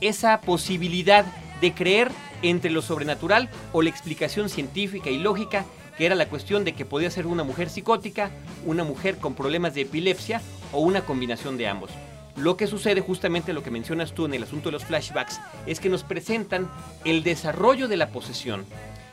esa 0.00 0.40
posibilidad 0.40 1.24
de 1.60 1.74
creer 1.74 2.10
entre 2.42 2.70
lo 2.70 2.82
sobrenatural 2.82 3.50
o 3.72 3.82
la 3.82 3.90
explicación 3.90 4.48
científica 4.48 5.10
y 5.10 5.18
lógica 5.18 5.64
que 6.00 6.06
era 6.06 6.14
la 6.14 6.30
cuestión 6.30 6.64
de 6.64 6.72
que 6.72 6.86
podía 6.86 7.10
ser 7.10 7.26
una 7.26 7.44
mujer 7.44 7.68
psicótica, 7.68 8.30
una 8.64 8.84
mujer 8.84 9.18
con 9.18 9.34
problemas 9.34 9.74
de 9.74 9.82
epilepsia 9.82 10.40
o 10.72 10.80
una 10.80 11.02
combinación 11.02 11.58
de 11.58 11.68
ambos. 11.68 11.90
Lo 12.36 12.56
que 12.56 12.66
sucede 12.66 13.02
justamente 13.02 13.52
lo 13.52 13.62
que 13.62 13.70
mencionas 13.70 14.14
tú 14.14 14.24
en 14.24 14.32
el 14.32 14.44
asunto 14.44 14.70
de 14.70 14.72
los 14.72 14.86
flashbacks 14.86 15.38
es 15.66 15.78
que 15.78 15.90
nos 15.90 16.02
presentan 16.02 16.70
el 17.04 17.22
desarrollo 17.22 17.86
de 17.86 17.98
la 17.98 18.08
posesión 18.08 18.64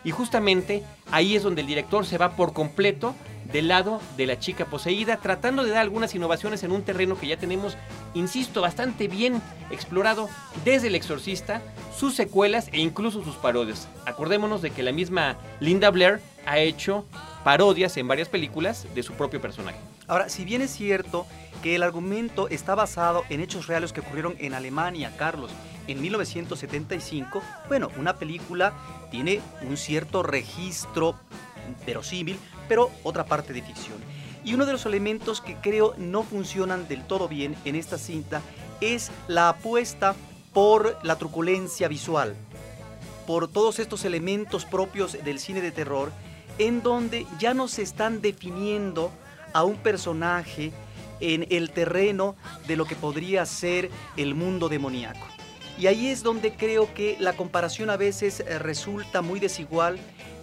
y 0.05 0.11
justamente 0.11 0.81
ahí 1.11 1.35
es 1.35 1.43
donde 1.43 1.59
el 1.59 1.67
director 1.67 2.05
se 2.05 2.17
va 2.17 2.37
por 2.37 2.53
completo 2.53 3.15
del 3.51 3.67
lado 3.67 4.01
de 4.17 4.25
la 4.25 4.39
chica 4.39 4.65
poseída, 4.65 5.17
tratando 5.17 5.63
de 5.63 5.71
dar 5.71 5.81
algunas 5.81 6.13
innovaciones 6.15 6.63
en 6.63 6.71
un 6.71 6.83
terreno 6.83 7.17
que 7.17 7.27
ya 7.27 7.37
tenemos, 7.37 7.77
insisto, 8.13 8.61
bastante 8.61 9.07
bien 9.07 9.41
explorado 9.69 10.29
desde 10.65 10.87
El 10.87 10.95
Exorcista, 10.95 11.61
sus 11.95 12.15
secuelas 12.15 12.69
e 12.71 12.79
incluso 12.79 13.23
sus 13.23 13.35
parodias. 13.35 13.87
Acordémonos 14.05 14.61
de 14.61 14.71
que 14.71 14.83
la 14.83 14.91
misma 14.91 15.37
Linda 15.59 15.89
Blair 15.89 16.19
ha 16.45 16.59
hecho 16.59 17.05
parodias 17.43 17.95
en 17.97 18.07
varias 18.07 18.29
películas 18.29 18.87
de 18.93 19.03
su 19.03 19.13
propio 19.13 19.41
personaje. 19.41 19.79
Ahora, 20.07 20.29
si 20.29 20.45
bien 20.45 20.61
es 20.61 20.71
cierto 20.71 21.25
que 21.63 21.75
el 21.75 21.83
argumento 21.83 22.47
está 22.49 22.75
basado 22.75 23.23
en 23.29 23.41
hechos 23.41 23.67
reales 23.67 23.93
que 23.93 24.01
ocurrieron 24.01 24.35
en 24.39 24.53
Alemania, 24.53 25.13
Carlos, 25.17 25.51
en 25.87 26.01
1975, 26.01 27.41
bueno, 27.67 27.89
una 27.97 28.17
película 28.17 28.73
tiene 29.09 29.41
un 29.61 29.77
cierto 29.77 30.23
registro 30.23 31.15
verosímil, 31.85 32.37
pero 32.67 32.91
otra 33.03 33.25
parte 33.25 33.53
de 33.53 33.61
ficción. 33.61 33.97
Y 34.43 34.53
uno 34.53 34.65
de 34.65 34.71
los 34.71 34.85
elementos 34.85 35.41
que 35.41 35.55
creo 35.55 35.93
no 35.97 36.23
funcionan 36.23 36.87
del 36.87 37.05
todo 37.05 37.27
bien 37.27 37.55
en 37.65 37.75
esta 37.75 37.97
cinta 37.97 38.41
es 38.81 39.11
la 39.27 39.49
apuesta 39.49 40.15
por 40.53 40.97
la 41.03 41.17
truculencia 41.17 41.87
visual, 41.87 42.35
por 43.25 43.47
todos 43.47 43.79
estos 43.79 44.05
elementos 44.05 44.65
propios 44.65 45.17
del 45.23 45.39
cine 45.39 45.61
de 45.61 45.71
terror, 45.71 46.11
en 46.57 46.81
donde 46.81 47.25
ya 47.39 47.53
no 47.53 47.67
se 47.67 47.81
están 47.81 48.21
definiendo 48.21 49.11
a 49.53 49.63
un 49.63 49.75
personaje 49.75 50.71
en 51.19 51.47
el 51.49 51.71
terreno 51.71 52.35
de 52.67 52.75
lo 52.75 52.85
que 52.85 52.95
podría 52.95 53.45
ser 53.45 53.89
el 54.15 54.35
mundo 54.35 54.69
demoníaco. 54.69 55.27
Y 55.79 55.87
ahí 55.87 56.07
es 56.07 56.23
donde 56.23 56.53
creo 56.53 56.91
que 56.93 57.17
la 57.19 57.33
comparación 57.33 57.89
a 57.89 57.97
veces 57.97 58.39
eh, 58.39 58.57
resulta 58.57 59.21
muy 59.21 59.39
desigual 59.39 59.99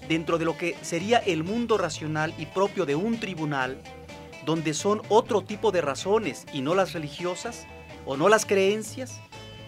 dentro 0.08 0.38
de 0.38 0.44
lo 0.44 0.56
que 0.56 0.76
sería 0.82 1.18
el 1.18 1.44
mundo 1.44 1.78
racional 1.78 2.34
y 2.38 2.46
propio 2.46 2.86
de 2.86 2.94
un 2.94 3.18
tribunal, 3.18 3.78
donde 4.44 4.74
son 4.74 5.02
otro 5.08 5.42
tipo 5.42 5.72
de 5.72 5.80
razones 5.80 6.46
y 6.52 6.60
no 6.60 6.74
las 6.74 6.92
religiosas 6.92 7.66
o 8.06 8.16
no 8.16 8.28
las 8.28 8.44
creencias 8.46 9.20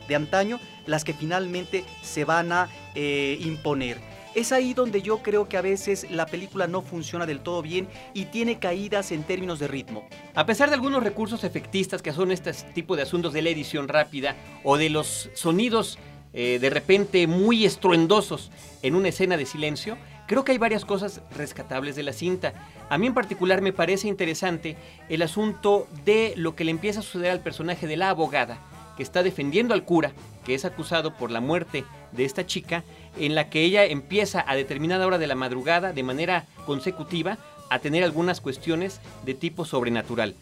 de 0.09 0.15
antaño 0.15 0.61
las 0.87 1.05
que 1.05 1.15
finalmente 1.15 1.85
se 2.03 2.25
van 2.25 2.53
a 2.53 2.69
eh, 2.95 3.39
imponer. 3.41 3.99
Es 4.35 4.53
ahí 4.53 4.75
donde 4.75 5.01
yo 5.01 5.23
creo 5.23 5.49
que 5.49 5.57
a 5.57 5.63
veces 5.63 6.11
la 6.11 6.27
película 6.27 6.67
no 6.67 6.83
funciona 6.83 7.25
del 7.25 7.41
todo 7.41 7.63
bien 7.63 7.89
y 8.13 8.27
tiene 8.27 8.59
caídas 8.59 9.11
en 9.11 9.23
términos 9.23 9.59
de 9.59 9.67
ritmo. 9.67 10.07
A 10.35 10.45
pesar 10.45 10.69
de 10.69 10.75
algunos 10.75 11.03
recursos 11.03 11.43
efectistas 11.43 12.03
que 12.03 12.13
son 12.13 12.31
este 12.31 12.53
tipo 12.75 12.97
de 12.97 13.03
asuntos 13.03 13.33
de 13.33 13.41
la 13.41 13.49
edición 13.49 13.89
rápida 13.89 14.37
o 14.63 14.77
de 14.77 14.91
los 14.91 15.31
sonidos 15.33 15.99
eh, 16.35 16.59
de 16.61 16.69
repente 16.69 17.27
muy 17.27 17.65
estruendosos 17.65 18.51
en 18.83 18.95
una 18.95 19.09
escena 19.09 19.39
de 19.39 19.47
silencio, 19.47 19.97
creo 20.27 20.45
que 20.45 20.53
hay 20.53 20.59
varias 20.59 20.85
cosas 20.85 21.21
rescatables 21.37 21.97
de 21.97 22.03
la 22.03 22.13
cinta. 22.13 22.55
A 22.89 22.99
mí 22.99 23.07
en 23.07 23.15
particular 23.15 23.63
me 23.63 23.73
parece 23.73 24.09
interesante 24.09 24.77
el 25.09 25.23
asunto 25.23 25.87
de 26.05 26.35
lo 26.37 26.55
que 26.55 26.65
le 26.65 26.71
empieza 26.71 27.01
a 27.01 27.03
suceder 27.03 27.31
al 27.31 27.41
personaje 27.41 27.87
de 27.87 27.97
la 27.97 28.11
abogada 28.11 28.59
que 28.97 29.03
está 29.03 29.23
defendiendo 29.23 29.75
al 29.75 29.85
cura, 29.85 30.13
que 30.45 30.55
es 30.55 30.65
acusado 30.65 31.15
por 31.15 31.31
la 31.31 31.41
muerte 31.41 31.85
de 32.13 32.25
esta 32.25 32.47
chica, 32.47 32.83
en 33.19 33.35
la 33.35 33.51
que 33.51 33.63
ella 33.63 33.85
empieza 33.85 34.45
a 34.47 34.57
determinada 34.57 35.07
hora 35.07 35.19
de 35.19 35.27
la 35.27 35.35
madrugada, 35.35 35.93
de 35.93 36.03
manera 36.03 36.47
consecutiva, 36.65 37.39
a 37.69 37.79
tener 37.79 38.03
algunas 38.05 38.41
cuestiones 38.41 39.01
de 39.25 39.35
tipo 39.35 39.65
sobrenatural. 39.65 40.35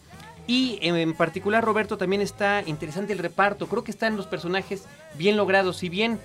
Y 0.47 0.77
en 0.81 1.13
particular, 1.15 1.63
Roberto, 1.63 1.97
también 1.97 2.21
está 2.21 2.63
interesante 2.65 3.13
el 3.13 3.19
reparto. 3.19 3.67
Creo 3.67 3.83
que 3.83 3.91
están 3.91 4.15
los 4.15 4.27
personajes 4.27 4.85
bien 5.15 5.37
logrados. 5.37 5.77
Si 5.77 5.89
bien 5.89 6.19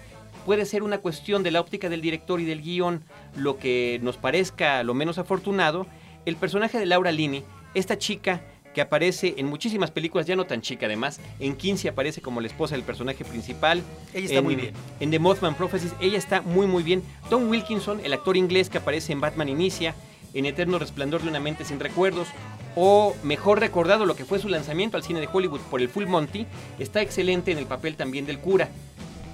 puede 0.50 0.66
ser 0.66 0.82
una 0.82 0.98
cuestión 0.98 1.44
de 1.44 1.52
la 1.52 1.60
óptica 1.60 1.88
del 1.88 2.00
director 2.00 2.40
y 2.40 2.44
del 2.44 2.60
guion 2.60 3.04
lo 3.36 3.56
que 3.56 4.00
nos 4.02 4.16
parezca 4.16 4.82
lo 4.82 4.94
menos 4.94 5.16
afortunado, 5.16 5.86
el 6.26 6.34
personaje 6.34 6.76
de 6.76 6.86
Laura 6.86 7.12
Lini, 7.12 7.44
esta 7.72 7.98
chica 7.98 8.42
que 8.74 8.80
aparece 8.80 9.34
en 9.36 9.46
muchísimas 9.46 9.92
películas, 9.92 10.26
ya 10.26 10.34
no 10.34 10.46
tan 10.46 10.60
chica 10.60 10.86
además. 10.86 11.20
En 11.38 11.54
15 11.54 11.90
aparece 11.90 12.20
como 12.20 12.40
la 12.40 12.48
esposa 12.48 12.74
del 12.74 12.82
personaje 12.82 13.24
principal. 13.24 13.84
Ella 14.12 14.26
está 14.26 14.42
muy 14.42 14.56
bien. 14.56 14.74
En 14.98 15.12
The 15.12 15.20
Mothman 15.20 15.54
Prophecies, 15.54 15.94
ella 16.00 16.18
está 16.18 16.40
muy 16.40 16.66
muy 16.66 16.82
bien. 16.82 17.04
Tom 17.28 17.48
Wilkinson, 17.48 18.00
el 18.02 18.12
actor 18.12 18.36
inglés 18.36 18.68
que 18.68 18.78
aparece 18.78 19.12
en 19.12 19.20
Batman 19.20 19.48
Inicia, 19.48 19.94
en 20.34 20.46
Eterno 20.46 20.80
Resplandor 20.80 21.22
de 21.22 21.28
una 21.28 21.38
mente 21.38 21.64
sin 21.64 21.78
recuerdos, 21.78 22.26
o 22.74 23.14
mejor 23.22 23.60
recordado 23.60 24.04
lo 24.04 24.16
que 24.16 24.24
fue 24.24 24.40
su 24.40 24.48
lanzamiento 24.48 24.96
al 24.96 25.02
cine 25.02 25.20
de 25.20 25.28
Hollywood 25.32 25.60
por 25.70 25.80
el 25.80 25.88
Full 25.88 26.06
Monty, 26.06 26.46
está 26.80 27.02
excelente 27.02 27.52
en 27.52 27.58
el 27.58 27.66
papel 27.66 27.94
también 27.96 28.26
del 28.26 28.40
cura. 28.40 28.68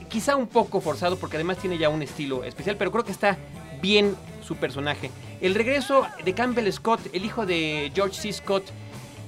Quizá 0.09 0.37
un 0.37 0.47
poco 0.47 0.81
forzado 0.81 1.17
porque 1.19 1.37
además 1.37 1.59
tiene 1.59 1.79
ya 1.79 1.89
un 1.89 2.03
estilo 2.03 2.45
especial, 2.45 2.77
pero 2.77 2.93
creo 2.93 3.05
que 3.05 3.13
está 3.13 3.37
bien 3.83 4.17
su 4.43 4.57
personaje. 4.57 5.11
El 5.41 5.55
regreso 5.55 6.07
de 6.25 6.33
Campbell 6.35 6.71
Scott, 6.73 7.01
el 7.13 7.25
hijo 7.25 7.45
de 7.47 7.91
George 7.95 8.15
C. 8.15 8.33
Scott, 8.33 8.65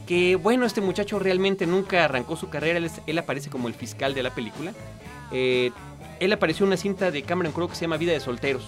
que 0.07 0.37
bueno, 0.37 0.65
este 0.65 0.81
muchacho 0.81 1.19
realmente 1.19 1.67
nunca 1.67 2.05
arrancó 2.05 2.37
su 2.37 2.49
carrera, 2.49 2.81
él, 3.07 3.19
aparece 3.19 3.51
como 3.51 3.69
el 3.69 3.75
fiscal 3.75 4.15
de 4.15 4.23
la 4.23 4.35
película. 4.35 4.73
Eh, 5.33 5.71
él 6.21 6.33
apareció 6.33 6.65
en 6.65 6.69
una 6.69 6.77
cinta 6.77 7.11
de 7.11 7.23
Cameron 7.23 7.53
Crowe 7.53 7.69
que 7.69 7.75
se 7.75 7.83
llama 7.83 7.97
Vida 7.97 8.13
de 8.13 8.21
Solteros, 8.21 8.65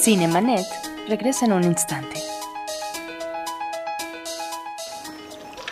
Cinemanet 0.10 0.66
regresa 1.08 1.46
en 1.46 1.54
un 1.54 1.64
instante. 1.64 2.16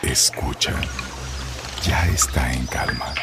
Escucha, 0.04 0.76
ya 1.84 2.06
está 2.10 2.54
en 2.54 2.68
calma. 2.68 3.16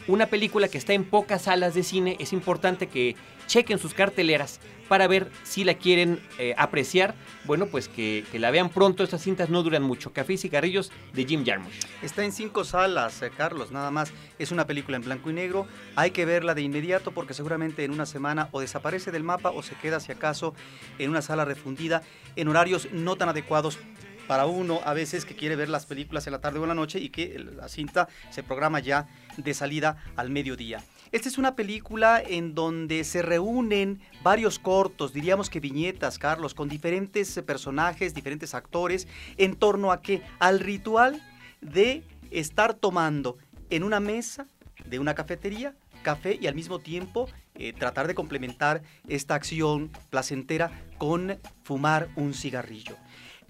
Una 0.08 0.26
película 0.26 0.68
que 0.68 0.78
está 0.78 0.92
en 0.92 1.04
pocas 1.04 1.42
salas 1.42 1.74
de 1.74 1.82
cine, 1.82 2.16
es 2.20 2.32
importante 2.32 2.86
que 2.86 3.16
chequen 3.48 3.78
sus 3.78 3.92
carteleras 3.92 4.60
para 4.88 5.08
ver 5.08 5.32
si 5.42 5.64
la 5.64 5.74
quieren 5.74 6.20
eh, 6.38 6.54
apreciar. 6.56 7.16
Bueno, 7.44 7.66
pues 7.66 7.88
que, 7.88 8.24
la 8.34 8.52
vean 8.52 8.68
pronto, 8.68 9.02
estas 9.02 9.22
cintas 9.22 9.50
no 9.50 9.64
duran 9.64 9.82
mucho. 9.82 10.12
Café 10.12 10.34
y 10.34 10.38
Cigarrillos 10.38 10.92
de 11.12 11.24
Jim 11.24 11.44
Jarmusch. 11.44 11.86
Está 12.02 12.24
en 12.24 12.30
cinco 12.30 12.64
salas, 12.64 13.20
eh, 13.22 13.32
Carlos, 13.36 13.72
nada 13.72 13.90
más. 13.90 14.12
Es 14.38 14.52
una 14.52 14.64
película 14.64 14.96
en 14.96 15.02
blanco 15.02 15.30
y 15.30 15.32
negro. 15.32 15.66
Hay 15.96 16.12
que 16.12 16.24
verla 16.24 16.54
de 16.54 16.62
inmediato 16.62 17.10
porque 17.10 17.34
seguramente 17.34 17.82
en 17.82 17.90
una 17.90 18.06
semana 18.06 18.48
o 18.52 18.60
desaparece 18.60 19.10
del 19.10 19.24
mapa 19.24 19.50
o 19.50 19.62
se 19.64 19.74
queda, 19.74 19.98
si 19.98 20.12
acaso, 20.12 20.54
en 20.98 21.10
una 21.10 21.22
sala 21.22 21.44
refundida 21.44 22.02
en 22.36 22.46
horarios 22.46 22.88
no 22.92 23.16
tan 23.16 23.28
adecuados 23.28 23.78
para 24.26 24.46
uno 24.46 24.80
a 24.84 24.94
veces 24.94 25.24
que 25.24 25.36
quiere 25.36 25.56
ver 25.56 25.68
las 25.68 25.86
películas 25.86 26.26
en 26.26 26.32
la 26.32 26.40
tarde 26.40 26.58
o 26.58 26.62
en 26.62 26.68
la 26.68 26.74
noche 26.74 26.98
y 26.98 27.10
que 27.10 27.38
la 27.38 27.68
cinta 27.68 28.08
se 28.30 28.42
programa 28.42 28.80
ya 28.80 29.06
de 29.36 29.54
salida 29.54 29.96
al 30.16 30.30
mediodía. 30.30 30.82
Esta 31.12 31.28
es 31.28 31.38
una 31.38 31.54
película 31.54 32.20
en 32.24 32.54
donde 32.54 33.04
se 33.04 33.22
reúnen 33.22 34.00
varios 34.22 34.58
cortos, 34.58 35.12
diríamos 35.12 35.48
que 35.48 35.60
viñetas, 35.60 36.18
Carlos, 36.18 36.54
con 36.54 36.68
diferentes 36.68 37.40
personajes, 37.46 38.14
diferentes 38.14 38.54
actores, 38.54 39.06
en 39.36 39.54
torno 39.54 39.92
a 39.92 40.02
qué? 40.02 40.22
Al 40.40 40.60
ritual 40.60 41.22
de 41.60 42.02
estar 42.30 42.74
tomando 42.74 43.38
en 43.70 43.84
una 43.84 44.00
mesa 44.00 44.46
de 44.84 44.98
una 44.98 45.14
cafetería 45.14 45.74
café 46.02 46.38
y 46.40 46.46
al 46.46 46.54
mismo 46.54 46.78
tiempo 46.78 47.28
eh, 47.56 47.72
tratar 47.72 48.06
de 48.06 48.14
complementar 48.14 48.82
esta 49.08 49.34
acción 49.34 49.90
placentera 50.08 50.70
con 50.98 51.38
fumar 51.64 52.08
un 52.14 52.32
cigarrillo. 52.32 52.96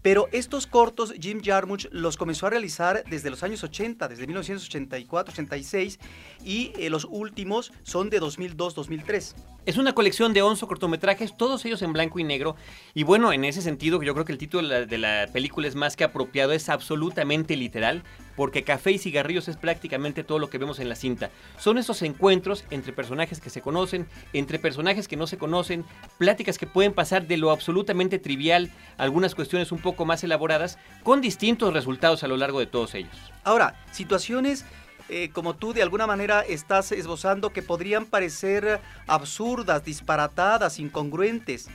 Pero 0.06 0.28
estos 0.30 0.68
cortos 0.68 1.12
Jim 1.20 1.40
Jarmusch 1.44 1.88
los 1.90 2.16
comenzó 2.16 2.46
a 2.46 2.50
realizar 2.50 3.02
desde 3.10 3.28
los 3.28 3.42
años 3.42 3.64
80, 3.64 4.06
desde 4.06 4.28
1984-86 4.28 5.98
y 6.44 6.70
eh, 6.78 6.90
los 6.90 7.08
últimos 7.10 7.72
son 7.82 8.08
de 8.08 8.20
2002-2003. 8.20 9.34
Es 9.66 9.78
una 9.78 9.94
colección 9.94 10.32
de 10.32 10.42
11 10.42 10.64
cortometrajes, 10.68 11.36
todos 11.36 11.64
ellos 11.64 11.82
en 11.82 11.92
blanco 11.92 12.20
y 12.20 12.24
negro. 12.24 12.54
Y 12.94 13.02
bueno, 13.02 13.32
en 13.32 13.44
ese 13.44 13.62
sentido, 13.62 14.00
yo 14.00 14.14
creo 14.14 14.24
que 14.24 14.30
el 14.30 14.38
título 14.38 14.62
de 14.62 14.68
la, 14.68 14.86
de 14.86 14.96
la, 14.96 15.26
película 15.32 15.66
es 15.66 15.74
más 15.74 15.96
que 15.96 16.04
apropiado, 16.04 16.52
es 16.52 16.68
absolutamente 16.68 17.56
literal, 17.56 18.04
porque 18.36 18.62
Café 18.62 18.92
y 18.92 18.98
Cigarrillos 18.98 19.48
es 19.48 19.56
prácticamente 19.56 20.22
todo 20.22 20.38
lo 20.38 20.50
que 20.50 20.58
vemos 20.58 20.78
en 20.78 20.88
la 20.88 20.94
cinta. 20.94 21.30
Son 21.58 21.78
esos 21.78 22.02
encuentros 22.02 22.64
entre 22.70 22.92
personajes 22.92 23.40
que 23.40 23.50
se 23.50 23.60
conocen, 23.60 24.06
entre 24.32 24.60
personajes 24.60 25.08
que 25.08 25.16
no 25.16 25.26
se 25.26 25.36
conocen, 25.36 25.84
pláticas 26.16 26.58
que 26.58 26.68
pueden 26.68 26.92
pasar 26.92 27.26
de 27.26 27.36
lo 27.36 27.50
absolutamente 27.50 28.20
trivial, 28.20 28.70
algunas 28.98 29.34
cuestiones 29.34 29.72
un 29.72 29.80
poco 29.80 30.04
más 30.04 30.22
elaboradas, 30.22 30.78
con 31.02 31.20
distintos 31.20 31.74
resultados 31.74 32.22
a 32.22 32.28
lo 32.28 32.36
largo 32.36 32.60
de 32.60 32.66
todos 32.66 32.94
ellos. 32.94 33.16
Ahora, 33.42 33.84
situaciones 33.90 34.64
eh, 35.08 35.30
como 35.32 35.54
tú 35.54 35.72
de 35.72 35.82
alguna 35.82 36.06
manera 36.06 36.40
estás 36.40 36.92
esbozando 36.92 37.52
que 37.52 37.62
podrían 37.62 38.06
parecer 38.06 38.80
absurdas, 39.06 39.84
disparatadas, 39.84 40.78
incongruentes. 40.78 41.68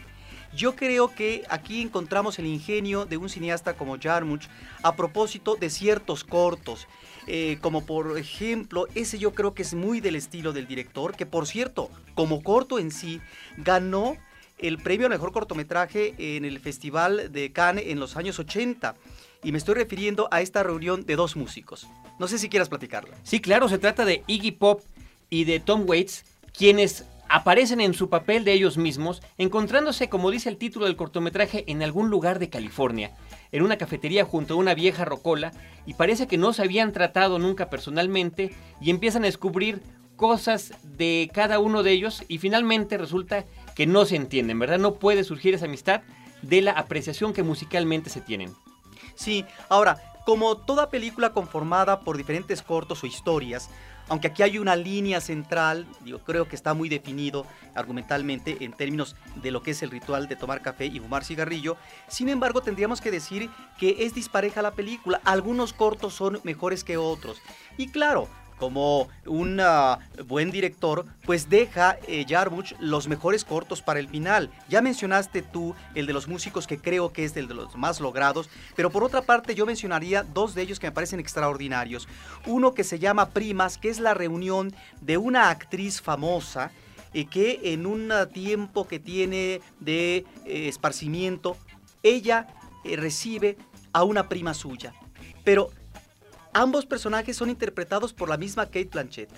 Yo 0.54 0.76
creo 0.76 1.08
que 1.08 1.44
aquí 1.50 1.82
encontramos 1.82 2.38
el 2.38 2.46
ingenio 2.46 3.06
de 3.06 3.15
un 3.15 3.30
cineasta 3.30 3.76
como 3.76 3.98
Jarmusch 3.98 4.48
a 4.84 4.96
propósito 4.96 5.56
de 5.56 5.70
ciertos 5.70 6.26
cortos. 6.26 6.88
Eh, 7.28 7.58
como 7.62 7.86
por 7.86 8.17
ejemplo, 8.17 8.88
ese 8.96 9.17
yo 9.17 9.34
creo 9.34 9.54
que 9.54 9.62
es 9.62 9.74
muy 9.74 10.02
del 10.02 10.15
estilo 10.15 10.52
del 10.52 10.67
director, 10.67 11.15
que 11.15 11.26
por 11.26 11.48
cierto, 11.48 11.89
como 12.15 12.44
corto 12.44 12.80
en 12.80 12.91
sí, 12.91 13.22
ganó 13.58 14.17
el 14.62 14.78
premio 14.78 15.08
al 15.08 15.12
mejor 15.12 15.32
cortometraje 15.32 16.13
en 16.17 16.45
el 16.45 16.60
Festival 16.60 17.32
de 17.32 17.52
Cannes 17.52 17.86
en 17.88 18.00
los 18.00 18.15
años 18.17 18.39
80. 18.39 18.95
Y 19.43 19.52
me 19.52 19.58
estoy 19.58 19.76
refiriendo 19.76 20.28
a 20.32 20.41
esta 20.41 20.63
reunión 20.63 21.06
de 21.06 21.15
dos 21.15 21.36
músicos. 21.36 21.88
No 22.19 22.28
sé 22.28 22.38
si 22.38 22.50
quieras 22.50 22.69
platicarlo. 22.69 23.13
Sí, 23.24 23.39
claro, 23.41 23.67
se 23.67 23.80
trata 23.80 24.06
de 24.06 24.24
Iggy 24.28 24.52
Pop 24.52 24.82
y 25.30 25.45
de 25.45 25.60
Tom 25.60 25.84
Waits, 25.88 26.26
quienes 26.56 27.06
aparecen 27.32 27.80
en 27.80 27.93
su 27.93 28.10
papel 28.10 28.43
de 28.43 28.52
ellos 28.52 28.78
mismos, 28.78 29.21
encontrándose, 29.38 30.10
como 30.10 30.32
dice 30.32 30.50
el 30.50 30.58
título 30.58 30.86
del 30.86 30.97
cortometraje, 30.97 31.63
en 31.67 31.82
algún 31.82 32.10
lugar 32.10 32.39
de 32.39 32.50
California, 32.50 33.15
en 33.54 33.63
una 33.63 33.78
cafetería 33.78 34.26
junto 34.26 34.54
a 34.54 34.58
una 34.58 34.74
vieja 34.74 35.06
rocola, 35.06 35.54
y 35.86 35.93
parece 35.93 36.28
que 36.28 36.38
no 36.38 36.52
se 36.52 36.62
habían 36.62 36.91
tratado 36.91 37.39
nunca 37.39 37.69
personalmente, 37.69 38.54
y 38.82 38.89
empiezan 38.89 39.24
a 39.24 39.28
descubrir 39.28 39.82
cosas 40.17 40.74
de 40.84 41.32
cada 41.34 41.60
uno 41.60 41.84
de 41.84 41.93
ellos, 41.93 42.24
y 42.28 42.38
finalmente 42.38 42.97
resulta 42.97 43.45
que 43.76 43.88
no 43.88 44.06
se 44.06 44.16
entienden, 44.16 44.60
¿verdad? 44.60 44.80
No 44.80 44.96
puede 44.96 45.24
surgir 45.24 45.54
esa 45.54 45.66
amistad 45.66 46.02
de 46.42 46.62
la 46.62 46.72
apreciación 46.72 47.34
que 47.34 47.44
musicalmente 47.44 48.10
se 48.10 48.22
tienen. 48.22 48.54
Sí, 49.16 49.46
ahora, 49.70 50.02
como 50.26 50.58
toda 50.58 50.90
película 50.90 51.34
conformada 51.34 52.02
por 52.02 52.18
diferentes 52.18 52.62
cortos 52.62 53.04
o 53.04 53.08
historias, 53.08 53.70
aunque 54.12 54.28
aquí 54.28 54.44
hay 54.44 54.58
una 54.58 54.76
línea 54.76 55.22
central, 55.22 55.88
yo 56.04 56.20
creo 56.20 56.48
que 56.48 56.56
está 56.56 56.74
muy 56.74 56.90
definido 56.90 57.46
argumentalmente 57.76 58.58
en 58.60 58.74
términos 58.74 59.16
de 59.36 59.52
lo 59.52 59.64
que 59.64 59.72
es 59.72 59.84
el 59.84 59.92
ritual 59.92 60.28
de 60.28 60.36
tomar 60.36 60.62
café 60.62 60.86
y 60.86 61.00
fumar 61.00 61.24
cigarrillo, 61.24 61.78
sin 62.08 62.28
embargo 62.28 62.62
tendríamos 62.62 63.00
que 63.00 63.10
decir 63.10 63.50
que 63.80 64.04
es 64.06 64.14
dispareja 64.14 64.62
la 64.62 64.72
película, 64.72 65.22
algunos 65.24 65.72
cortos 65.72 66.14
son 66.14 66.42
mejores 66.44 66.84
que 66.84 66.98
otros. 66.98 67.42
Y 67.78 67.88
claro, 67.88 68.28
como 68.62 69.10
un 69.26 69.60
uh, 69.60 70.24
buen 70.28 70.52
director, 70.52 71.08
pues 71.26 71.50
deja 71.50 71.97
eh, 72.08 72.28
los 72.80 73.08
mejores 73.08 73.43
cortos 73.43 73.82
para 73.82 74.00
el 74.00 74.08
final. 74.08 74.52
Ya 74.69 74.84
mencionaste 74.84 75.41
tú 75.41 75.74
el 75.95 76.06
de 76.06 76.13
los 76.13 76.28
músicos 76.28 76.67
que 76.67 76.78
creo 76.78 77.12
que 77.12 77.26
es 77.26 77.36
el 77.36 77.47
de 77.47 77.56
los 77.56 77.76
más 77.76 78.00
logrados, 78.00 78.52
pero 78.76 78.91
por 78.91 79.04
otra 79.04 79.24
parte 79.24 79.56
yo 79.56 79.65
mencionaría 79.65 80.21
dos 80.21 80.54
de 80.54 80.62
ellos 80.62 80.80
que 80.80 80.86
me 80.86 80.91
parecen 80.91 81.19
extraordinarios. 81.19 82.08
Uno 82.45 82.76
que 82.76 82.84
se 82.84 83.00
llama 83.00 83.30
Primas, 83.30 83.80
que 83.80 83.89
es 83.89 84.00
la 84.00 84.13
reunión 84.13 84.71
de 85.02 85.17
una 85.17 85.50
actriz 85.50 86.00
famosa 86.00 86.69
y 87.13 87.26
que 87.26 87.74
en 87.74 87.88
un 87.88 88.13
tiempo 88.32 88.88
que 88.88 89.00
tiene 89.00 89.62
de 89.80 90.17
eh, 90.45 90.67
esparcimiento, 90.67 91.58
ella 92.04 92.45
eh, 92.86 92.95
recibe 92.95 93.58
a 93.91 94.04
una 94.04 94.30
prima 94.30 94.54
suya. 94.54 94.93
Pero 95.43 95.71
Ambos 96.54 96.86
personajes 96.86 97.38
son 97.38 97.50
interpretados 97.50 98.12
por 98.12 98.28
la 98.28 98.36
misma 98.36 98.66
Kate 98.66 98.90
Blanchett. 98.92 99.30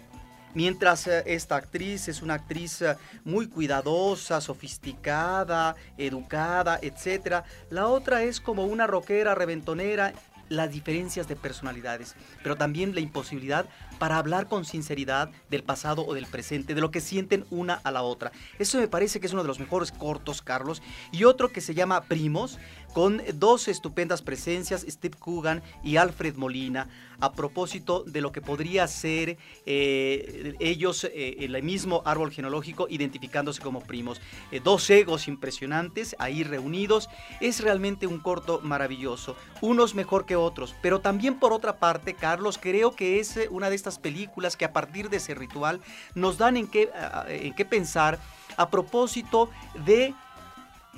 Mientras 0.56 1.06
eh, 1.06 1.24
esta 1.28 1.56
actriz 1.56 2.08
es 2.08 2.24
una 2.24 2.36
actriz 2.36 2.82
eh, 2.82 2.96
muy 3.24 3.48
cuidadosa, 3.48 4.42
sofisticada, 4.42 5.76
educada, 5.98 6.80
etc., 6.82 7.44
la 7.70 7.88
otra 7.88 8.24
es 8.24 8.40
como 8.40 8.66
una 8.66 8.88
rockera 8.88 9.36
reventonera 9.36 10.14
las 10.50 10.72
diferencias 10.72 11.28
de 11.28 11.36
personalidades, 11.36 12.16
pero 12.44 12.56
también 12.56 12.94
la 12.94 13.02
imposibilidad 13.02 13.66
para 13.98 14.18
hablar 14.18 14.48
con 14.48 14.66
sinceridad 14.66 15.30
del 15.50 15.64
pasado 15.64 16.06
o 16.06 16.14
del 16.14 16.26
presente, 16.26 16.76
de 16.76 16.82
lo 16.82 16.92
que 16.92 17.02
sienten 17.02 17.46
una 17.50 17.76
a 17.84 17.92
la 17.92 18.04
otra. 18.04 18.32
Eso 18.60 18.78
me 18.78 18.88
parece 18.88 19.20
que 19.20 19.28
es 19.28 19.34
uno 19.34 19.42
de 19.42 19.48
los 19.48 19.60
mejores 19.60 19.92
cortos, 19.92 20.42
Carlos. 20.42 20.82
Y 21.12 21.24
otro 21.24 21.52
que 21.52 21.62
se 21.62 21.74
llama 21.74 22.02
Primos. 22.04 22.60
Con 22.94 23.22
dos 23.34 23.68
estupendas 23.68 24.22
presencias, 24.22 24.86
Steve 24.88 25.18
Coogan 25.18 25.64
y 25.84 25.98
Alfred 25.98 26.36
Molina, 26.36 26.88
a 27.20 27.34
propósito 27.34 28.04
de 28.04 28.22
lo 28.22 28.32
que 28.32 28.42
podría 28.42 28.88
ser 28.88 29.38
eh, 29.66 30.56
ellos, 30.60 31.04
eh, 31.06 31.38
el 31.40 31.62
mismo 31.64 32.02
árbol 32.06 32.32
genealógico, 32.32 32.88
identificándose 32.90 33.62
como 33.62 33.82
primos. 33.82 34.22
Eh, 34.52 34.62
dos 34.64 34.90
egos 34.90 35.28
impresionantes 35.28 36.16
ahí 36.20 36.44
reunidos. 36.44 37.10
Es 37.42 37.62
realmente 37.62 38.08
un 38.08 38.20
corto 38.20 38.60
maravilloso, 38.62 39.36
unos 39.62 39.96
mejor 39.96 40.26
que 40.26 40.36
otros, 40.36 40.76
pero 40.82 41.02
también 41.02 41.40
por 41.40 41.54
otra 41.54 41.78
parte, 41.78 42.14
Carlos, 42.14 42.60
creo 42.62 42.96
que 42.96 43.20
es 43.20 43.40
una 43.50 43.70
de 43.70 43.76
estas 43.76 43.98
películas 44.00 44.56
que 44.56 44.66
a 44.66 44.74
partir 44.74 45.10
de 45.10 45.18
ese 45.18 45.34
ritual 45.34 45.82
nos 46.14 46.38
dan 46.38 46.58
en 46.58 46.68
qué, 46.68 46.90
en 47.28 47.54
qué 47.56 47.66
pensar 47.66 48.20
a 48.58 48.70
propósito 48.70 49.50
de 49.86 50.14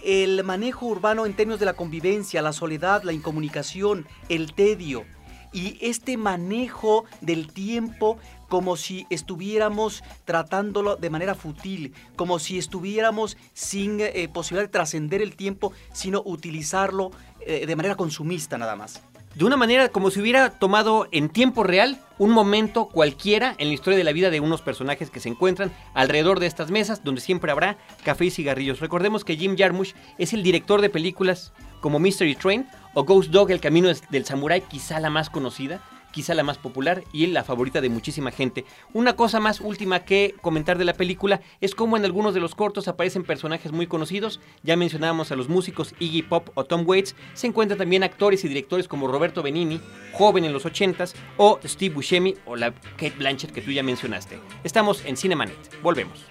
el 0.05 0.43
manejo 0.43 0.85
urbano 0.85 1.25
en 1.25 1.33
términos 1.33 1.59
de 1.59 1.65
la 1.65 1.73
convivencia, 1.73 2.43
la 2.43 2.53
soledad, 2.53 3.03
la 3.03 3.11
incomunicación, 3.11 4.07
el 4.29 4.53
tedio 4.53 5.03
y 5.51 5.77
este 5.81 6.15
manejo 6.15 7.05
del 7.21 7.51
tiempo 7.51 8.17
como 8.47 8.77
si 8.77 9.07
estuviéramos 9.09 10.03
tratándolo 10.25 10.95
de 10.95 11.09
manera 11.09 11.33
fútil, 11.33 11.93
como 12.15 12.37
si 12.37 12.59
estuviéramos 12.59 13.37
sin 13.53 13.99
eh, 13.99 14.29
posibilidad 14.31 14.67
de 14.67 14.71
trascender 14.71 15.21
el 15.21 15.35
tiempo, 15.35 15.71
sino 15.91 16.21
utilizarlo 16.23 17.11
eh, 17.41 17.65
de 17.65 17.75
manera 17.75 17.95
consumista 17.95 18.57
nada 18.57 18.75
más 18.75 19.01
de 19.35 19.43
una 19.43 19.57
manera 19.57 19.89
como 19.89 20.11
si 20.11 20.21
hubiera 20.21 20.49
tomado 20.49 21.07
en 21.11 21.29
tiempo 21.29 21.63
real 21.63 21.99
un 22.17 22.31
momento 22.31 22.87
cualquiera 22.87 23.53
en 23.57 23.67
la 23.67 23.73
historia 23.73 23.97
de 23.97 24.05
la 24.05 24.13
vida 24.13 24.29
de 24.29 24.39
unos 24.39 24.61
personajes 24.61 25.09
que 25.09 25.19
se 25.19 25.27
encuentran 25.27 25.73
alrededor 25.93 26.39
de 26.39 26.47
estas 26.47 26.71
mesas 26.71 27.03
donde 27.03 27.19
siempre 27.19 27.51
habrá 27.51 27.77
café 28.03 28.25
y 28.25 28.31
cigarrillos. 28.31 28.79
Recordemos 28.79 29.25
que 29.25 29.35
Jim 29.35 29.57
Jarmusch 29.57 29.93
es 30.17 30.31
el 30.31 30.41
director 30.41 30.81
de 30.81 30.89
películas 30.89 31.51
como 31.81 31.99
Mystery 31.99 32.35
Train 32.35 32.65
o 32.93 33.03
Ghost 33.03 33.29
Dog, 33.31 33.51
El 33.51 33.59
Camino 33.59 33.89
del 34.09 34.25
Samurai, 34.25 34.61
quizá 34.61 35.01
la 35.01 35.09
más 35.09 35.29
conocida, 35.29 35.81
quizá 36.15 36.33
la 36.33 36.43
más 36.43 36.57
popular 36.57 37.03
y 37.11 37.27
la 37.27 37.43
favorita 37.43 37.81
de 37.81 37.89
muchísima 37.89 38.31
gente. 38.31 38.63
Una 38.93 39.17
cosa 39.17 39.41
más 39.41 39.59
última 39.59 40.05
que 40.05 40.33
comentar 40.41 40.77
de 40.77 40.85
la 40.85 40.93
película 40.93 41.41
es 41.59 41.75
cómo 41.75 41.97
en 41.97 42.05
algunos 42.05 42.33
de 42.33 42.39
los 42.39 42.55
cortos 42.55 42.87
aparecen 42.87 43.25
personajes 43.25 43.73
muy 43.73 43.85
conocidos. 43.85 44.39
Ya 44.63 44.77
mencionábamos 44.77 45.33
a 45.33 45.35
los 45.35 45.49
músicos 45.49 45.93
Iggy 45.99 46.21
Pop 46.21 46.51
o 46.55 46.63
Tom 46.63 46.87
Waits. 46.87 47.17
Se 47.33 47.47
encuentran 47.47 47.77
también 47.77 48.03
actores 48.03 48.45
y 48.45 48.47
directores 48.47 48.87
como 48.87 49.09
Roberto 49.09 49.43
Benini, 49.43 49.81
joven 50.13 50.45
en 50.45 50.53
los 50.53 50.65
80s, 50.65 51.15
o 51.35 51.59
Steve 51.65 51.93
Buscemi 51.93 52.35
o 52.45 52.55
la 52.55 52.71
Kate 52.71 53.15
Blanchett 53.17 53.51
que 53.51 53.61
tú 53.61 53.71
ya 53.71 53.83
mencionaste. 53.83 54.39
Estamos 54.63 55.03
en 55.03 55.17
Cinemanet. 55.17 55.81
Volvemos. 55.81 56.23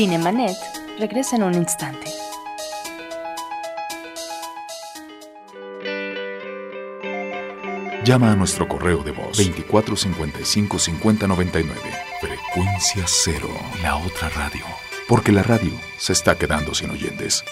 Cinemanet 0.00 0.56
regresa 0.98 1.36
en 1.36 1.42
un 1.42 1.52
instante. 1.52 2.06
Llama 8.02 8.32
a 8.32 8.34
nuestro 8.34 8.66
correo 8.66 9.02
de 9.02 9.10
voz 9.10 9.36
2455 9.36 10.78
5099. 10.78 11.80
Frecuencia 12.18 13.04
cero, 13.06 13.50
la 13.82 13.96
otra 13.96 14.30
radio. 14.30 14.64
Porque 15.06 15.32
la 15.32 15.42
radio 15.42 15.72
se 15.98 16.14
está 16.14 16.34
quedando 16.38 16.72
sin 16.72 16.88
oyentes. 16.88 17.44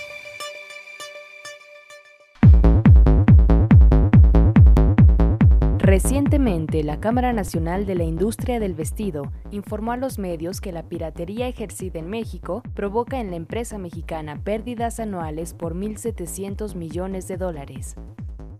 La 6.48 6.98
Cámara 6.98 7.34
Nacional 7.34 7.84
de 7.84 7.94
la 7.94 8.04
Industria 8.04 8.58
del 8.58 8.72
Vestido 8.72 9.30
informó 9.50 9.92
a 9.92 9.98
los 9.98 10.18
medios 10.18 10.62
que 10.62 10.72
la 10.72 10.82
piratería 10.82 11.46
ejercida 11.46 11.98
en 11.98 12.08
México 12.08 12.62
provoca 12.72 13.20
en 13.20 13.28
la 13.28 13.36
empresa 13.36 13.76
mexicana 13.76 14.42
pérdidas 14.42 14.98
anuales 14.98 15.52
por 15.52 15.74
1.700 15.74 16.74
millones 16.74 17.28
de 17.28 17.36
dólares. 17.36 17.96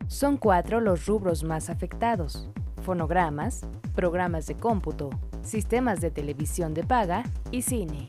Son 0.07 0.37
cuatro 0.37 0.83
los 0.83 1.07
rubros 1.07 1.44
más 1.44 1.70
afectados. 1.70 2.51
Fonogramas, 2.83 3.66
programas 3.94 4.46
de 4.46 4.57
cómputo, 4.57 5.09
sistemas 5.40 6.03
de 6.03 6.11
televisión 6.11 6.74
de 6.74 6.85
paga 6.85 7.22
y 7.51 7.62
cine. 7.62 8.07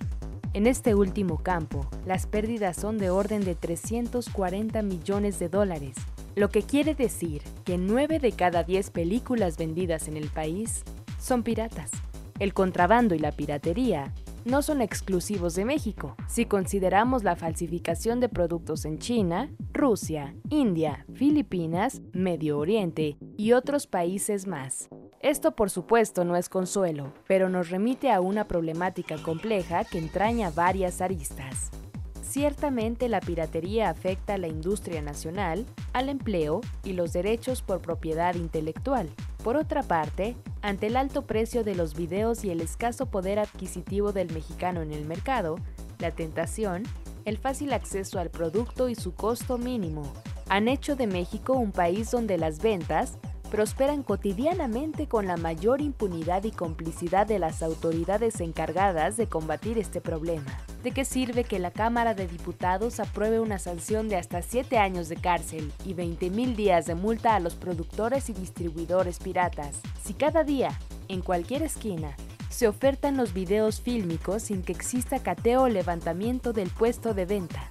En 0.52 0.68
este 0.68 0.94
último 0.94 1.38
campo, 1.38 1.90
las 2.06 2.28
pérdidas 2.28 2.76
son 2.76 2.98
de 2.98 3.12
orden 3.12 3.46
de 3.46 3.56
340 3.56 4.82
millones 4.82 5.40
de 5.40 5.48
dólares, 5.48 5.96
lo 6.40 6.50
que 6.50 6.64
quiere 6.64 6.96
decir 6.96 7.42
que 7.66 7.78
9 7.78 8.18
de 8.20 8.32
cada 8.32 8.64
10 8.64 8.92
películas 8.92 9.58
vendidas 9.58 10.08
en 10.08 10.16
el 10.16 10.30
país 10.30 10.86
son 11.20 11.44
piratas. 11.44 11.92
El 12.40 12.54
contrabando 12.54 13.14
y 13.14 13.20
la 13.20 13.34
piratería 13.34 14.14
no 14.46 14.62
son 14.62 14.82
exclusivos 14.82 15.54
de 15.56 15.66
México. 15.66 16.16
Si 16.30 16.46
consideramos 16.46 17.26
la 17.26 17.36
falsificación 17.36 18.22
de 18.22 18.30
productos 18.30 18.86
en 18.86 19.00
China, 19.00 19.52
Rusia, 19.74 20.34
India, 20.50 21.06
Filipinas, 21.14 22.02
Medio 22.14 22.58
Oriente 22.58 23.18
y 23.36 23.52
otros 23.52 23.86
países 23.86 24.48
más. 24.48 24.88
Esto 25.20 25.58
por 25.58 25.70
supuesto 25.70 26.24
no 26.24 26.38
es 26.38 26.48
consuelo, 26.48 27.12
pero 27.28 27.50
nos 27.50 27.70
remite 27.70 28.14
a 28.14 28.22
una 28.22 28.48
problemática 28.48 29.18
compleja 29.18 29.84
que 29.84 29.98
entraña 29.98 30.52
varias 30.52 31.02
aristas. 31.02 31.70
Ciertamente 32.22 33.10
la 33.10 33.22
piratería 33.22 33.90
afecta 33.90 34.36
a 34.36 34.38
la 34.38 34.48
industria 34.48 35.02
nacional, 35.02 35.66
al 35.94 36.10
empleo 36.10 36.62
y 36.84 36.94
los 36.94 37.12
derechos 37.12 37.62
por 37.62 37.82
propiedad 37.82 38.36
intelectual. 38.36 39.10
Por 39.44 39.56
otra 39.56 39.84
parte, 39.84 40.36
ante 40.62 40.88
el 40.88 40.98
alto 40.98 41.24
precio 41.24 41.64
de 41.64 41.76
los 41.76 41.96
videos 41.96 42.44
y 42.44 42.52
el 42.52 42.62
escaso 42.62 43.08
poder 43.08 43.40
adquisitivo 43.40 44.12
del 44.12 44.32
mexicano 44.32 44.82
en 44.82 44.92
el 44.92 45.06
mercado, 45.06 45.56
la 46.00 46.12
tentación, 46.12 46.84
el 47.26 47.38
fácil 47.38 47.74
acceso 47.74 48.20
al 48.20 48.30
producto 48.30 48.90
y 48.90 48.96
su 48.96 49.14
costo 49.14 49.58
mínimo, 49.58 50.04
han 50.50 50.68
hecho 50.68 50.96
de 50.96 51.08
México 51.08 51.54
un 51.54 51.72
país 51.72 52.12
donde 52.12 52.38
las 52.38 52.60
ventas 52.62 53.18
prosperan 53.50 54.04
cotidianamente 54.04 55.08
con 55.08 55.28
la 55.28 55.38
mayor 55.38 55.82
impunidad 55.82 56.44
y 56.44 56.52
complicidad 56.52 57.28
de 57.28 57.40
las 57.40 57.64
autoridades 57.64 58.40
encargadas 58.42 59.18
de 59.18 59.28
combatir 59.28 59.78
este 59.78 60.02
problema. 60.02 60.58
¿De 60.84 60.92
qué 60.92 61.04
sirve 61.04 61.44
que 61.44 61.60
la 61.60 61.72
Cámara 61.72 62.14
de 62.14 62.28
Diputados 62.28 63.00
apruebe 63.00 63.40
una 63.40 63.60
sanción 63.60 64.08
de 64.08 64.16
hasta 64.16 64.42
7 64.42 64.78
años 64.78 65.10
de 65.10 65.18
cárcel 65.18 65.72
y 65.86 65.94
20 65.94 66.30
mil 66.30 66.56
días 66.56 66.86
de 66.86 66.96
multa 66.96 67.36
a 67.36 67.40
los 67.40 67.56
productores 67.56 68.30
y 68.30 68.34
distribuidores 68.34 69.20
piratas 69.20 69.82
si 70.04 70.14
cada 70.14 70.44
día, 70.44 70.70
en 71.08 71.22
cualquier 71.22 71.62
esquina, 71.64 72.16
se 72.50 72.68
ofertan 72.68 73.16
los 73.16 73.34
videos 73.34 73.80
fílmicos 73.80 74.44
sin 74.44 74.64
que 74.64 74.72
exista 74.72 75.20
cateo 75.22 75.64
o 75.64 75.70
levantamiento 75.70 76.52
del 76.52 76.70
puesto 76.70 77.14
de 77.14 77.26
venta? 77.26 77.70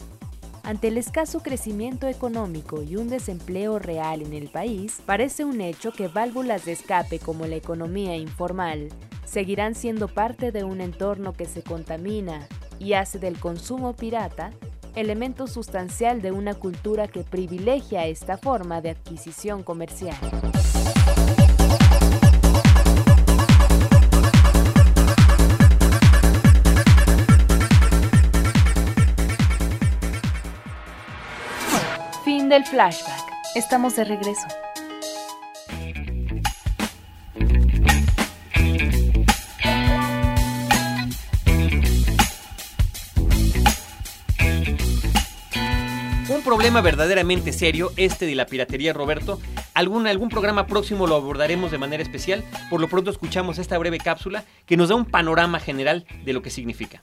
Ante 0.69 0.89
el 0.89 0.99
escaso 0.99 1.41
crecimiento 1.41 2.09
económico 2.09 2.83
y 2.83 2.97
un 2.97 3.09
desempleo 3.09 3.79
real 3.79 4.21
en 4.21 4.35
el 4.35 4.49
país, 4.49 5.01
parece 5.07 5.47
un 5.47 5.63
hecho 5.63 5.93
que 5.93 6.09
válvulas 6.09 6.67
de 6.67 6.73
escape 6.73 7.21
como 7.21 7.47
la 7.47 7.57
economía 7.57 8.17
informal 8.17 8.91
seguirán 9.25 9.75
siendo 9.75 10.09
parte 10.09 10.53
de 10.53 10.65
un 10.65 10.83
entorno 10.83 11.33
que 11.33 11.47
se 11.47 11.63
contamina 11.63 12.47
y 12.79 12.93
hace 12.93 13.19
del 13.19 13.41
consumo 13.41 13.97
pirata 13.97 14.51
elemento 14.95 15.47
sustancial 15.47 16.21
de 16.21 16.33
una 16.33 16.53
cultura 16.53 17.09
que 17.09 17.25
privilegia 17.25 18.07
esta 18.07 18.37
forma 18.37 18.83
de 18.83 18.91
adquisición 18.91 19.63
comercial. 19.63 20.19
Del 32.49 32.65
flashback. 32.65 33.33
Estamos 33.55 33.97
de 33.97 34.05
regreso. 34.05 34.47
Problema 46.69 46.83
verdaderamente 46.83 47.55
serio, 47.55 47.93
este 47.97 48.27
de 48.27 48.35
la 48.35 48.45
piratería, 48.45 48.93
Roberto. 48.93 49.41
Algún, 49.73 50.07
algún 50.07 50.29
programa 50.29 50.67
próximo 50.67 51.07
lo 51.07 51.15
abordaremos 51.15 51.71
de 51.71 51.79
manera 51.79 52.03
especial. 52.03 52.45
Por 52.69 52.79
lo 52.83 52.89
pronto 52.89 53.11
escuchamos 53.11 53.57
esta 53.57 53.79
breve 53.79 53.97
cápsula 53.97 54.45
que 54.67 54.77
nos 54.77 54.91
da 54.91 54.95
un 54.95 55.07
panorama 55.07 55.61
general 55.61 56.05
de 56.27 56.35
lo 56.35 56.43
que 56.43 56.51
significa 56.51 57.03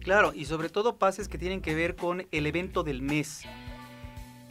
Claro, 0.00 0.32
y 0.34 0.46
sobre 0.46 0.70
todo 0.70 0.96
pases 0.96 1.28
que 1.28 1.38
tienen 1.38 1.60
que 1.60 1.74
ver 1.74 1.96
con 1.96 2.26
el 2.30 2.46
evento 2.46 2.82
del 2.82 3.02
mes. 3.02 3.42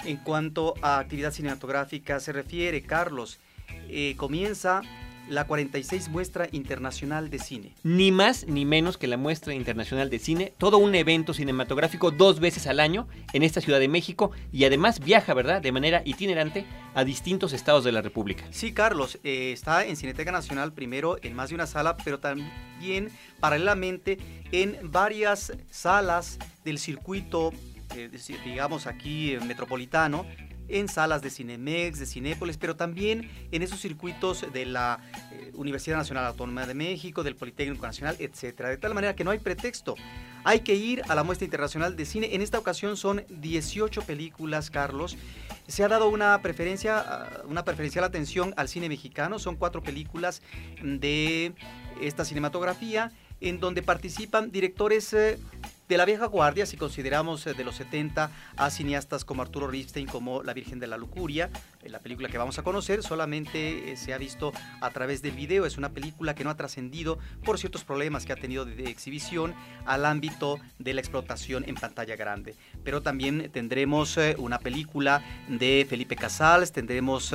En 0.05 0.17
cuanto 0.17 0.75
a 0.81 0.99
actividad 0.99 1.33
cinematográfica 1.33 2.19
se 2.19 2.31
refiere, 2.31 2.83
Carlos, 2.83 3.39
eh, 3.89 4.13
comienza 4.15 4.81
la 5.29 5.45
46 5.45 6.09
Muestra 6.09 6.47
Internacional 6.51 7.29
de 7.29 7.39
Cine. 7.39 7.75
Ni 7.83 8.11
más 8.11 8.45
ni 8.47 8.65
menos 8.65 8.97
que 8.97 9.07
la 9.07 9.17
Muestra 9.17 9.53
Internacional 9.53 10.09
de 10.09 10.19
Cine, 10.19 10.53
todo 10.57 10.77
un 10.77 10.95
evento 10.95 11.33
cinematográfico 11.33 12.11
dos 12.11 12.39
veces 12.39 12.67
al 12.67 12.79
año 12.79 13.07
en 13.33 13.43
esta 13.43 13.61
Ciudad 13.61 13.79
de 13.79 13.87
México 13.87 14.31
y 14.51 14.65
además 14.65 14.99
viaja, 14.99 15.33
¿verdad?, 15.33 15.61
de 15.61 15.71
manera 15.71 16.01
itinerante 16.05 16.65
a 16.95 17.03
distintos 17.03 17.53
estados 17.53 17.83
de 17.83 17.91
la 17.91 18.01
República. 18.01 18.45
Sí, 18.51 18.73
Carlos, 18.73 19.19
eh, 19.23 19.51
está 19.53 19.85
en 19.85 19.95
Cineteca 19.95 20.31
Nacional 20.31 20.73
primero 20.73 21.17
en 21.21 21.35
más 21.35 21.49
de 21.49 21.55
una 21.55 21.67
sala, 21.67 21.95
pero 21.97 22.19
también 22.19 23.09
paralelamente 23.39 24.17
en 24.51 24.77
varias 24.83 25.53
salas 25.69 26.39
del 26.65 26.79
circuito, 26.79 27.53
eh, 27.95 28.09
digamos 28.43 28.87
aquí 28.87 29.33
eh, 29.33 29.39
metropolitano, 29.39 30.25
en 30.69 30.87
salas 30.87 31.21
de 31.21 31.29
Cinemex, 31.29 31.99
de 31.99 32.05
Cinépolis, 32.05 32.57
pero 32.57 32.75
también 32.75 33.29
en 33.51 33.61
esos 33.61 33.79
circuitos 33.79 34.45
de 34.53 34.65
la 34.65 34.99
eh, 35.31 35.51
Universidad 35.55 35.97
Nacional 35.97 36.25
Autónoma 36.25 36.65
de 36.65 36.73
México, 36.73 37.23
del 37.23 37.35
Politécnico 37.35 37.85
Nacional, 37.85 38.15
etcétera. 38.19 38.69
De 38.69 38.77
tal 38.77 38.93
manera 38.93 39.15
que 39.15 39.23
no 39.23 39.31
hay 39.31 39.39
pretexto. 39.39 39.95
Hay 40.43 40.61
que 40.61 40.75
ir 40.75 41.01
a 41.09 41.15
la 41.15 41.23
muestra 41.23 41.45
internacional 41.45 41.95
de 41.95 42.05
cine. 42.05 42.29
En 42.33 42.41
esta 42.41 42.59
ocasión 42.59 42.95
son 42.95 43.25
18 43.29 44.03
películas, 44.03 44.69
Carlos. 44.69 45.17
Se 45.67 45.83
ha 45.83 45.87
dado 45.87 46.09
una 46.09 46.41
preferencia, 46.41 46.99
ah, 46.99 47.41
una 47.47 47.65
preferencial 47.65 48.05
atención 48.05 48.53
al 48.57 48.69
cine 48.69 48.87
mexicano. 48.87 49.37
Son 49.37 49.55
cuatro 49.55 49.83
películas 49.83 50.41
de 50.81 51.53
esta 52.01 52.23
cinematografía 52.23 53.11
en 53.41 53.59
donde 53.59 53.81
participan 53.81 54.51
directores 54.51 55.13
eh, 55.13 55.37
de 55.89 55.97
la 55.97 56.05
vieja 56.05 56.27
guardia, 56.27 56.67
si 56.67 56.77
consideramos 56.77 57.47
eh, 57.47 57.55
de 57.55 57.63
los 57.63 57.75
70 57.75 58.29
a 58.55 58.69
cineastas 58.69 59.25
como 59.25 59.41
Arturo 59.41 59.67
Ripstein, 59.67 60.05
como 60.05 60.43
La 60.43 60.53
Virgen 60.53 60.79
de 60.79 60.85
la 60.85 60.97
Lucuria, 60.97 61.49
la 61.83 61.99
película 61.99 62.29
que 62.29 62.37
vamos 62.37 62.59
a 62.59 62.63
conocer, 62.63 63.03
solamente 63.03 63.91
eh, 63.91 63.97
se 63.97 64.13
ha 64.13 64.17
visto 64.17 64.51
a 64.81 64.89
través 64.91 65.21
del 65.21 65.31
video, 65.31 65.65
es 65.65 65.77
una 65.77 65.89
película 65.89 66.35
que 66.35 66.43
no 66.43 66.49
ha 66.49 66.57
trascendido 66.57 67.19
por 67.43 67.57
ciertos 67.57 67.83
problemas 67.83 68.25
que 68.25 68.33
ha 68.33 68.35
tenido 68.35 68.65
de, 68.65 68.89
exhibición 68.89 69.53
al 69.85 70.05
ámbito 70.05 70.59
de 70.77 70.93
la 70.93 71.01
explotación 71.01 71.63
en 71.67 71.75
pantalla 71.75 72.15
grande. 72.15 72.55
Pero 72.83 73.01
también 73.01 73.49
tendremos 73.51 74.17
eh, 74.17 74.35
una 74.37 74.59
película 74.59 75.23
de 75.47 75.85
Felipe 75.89 76.15
Casals, 76.15 76.71
tendremos 76.71 77.33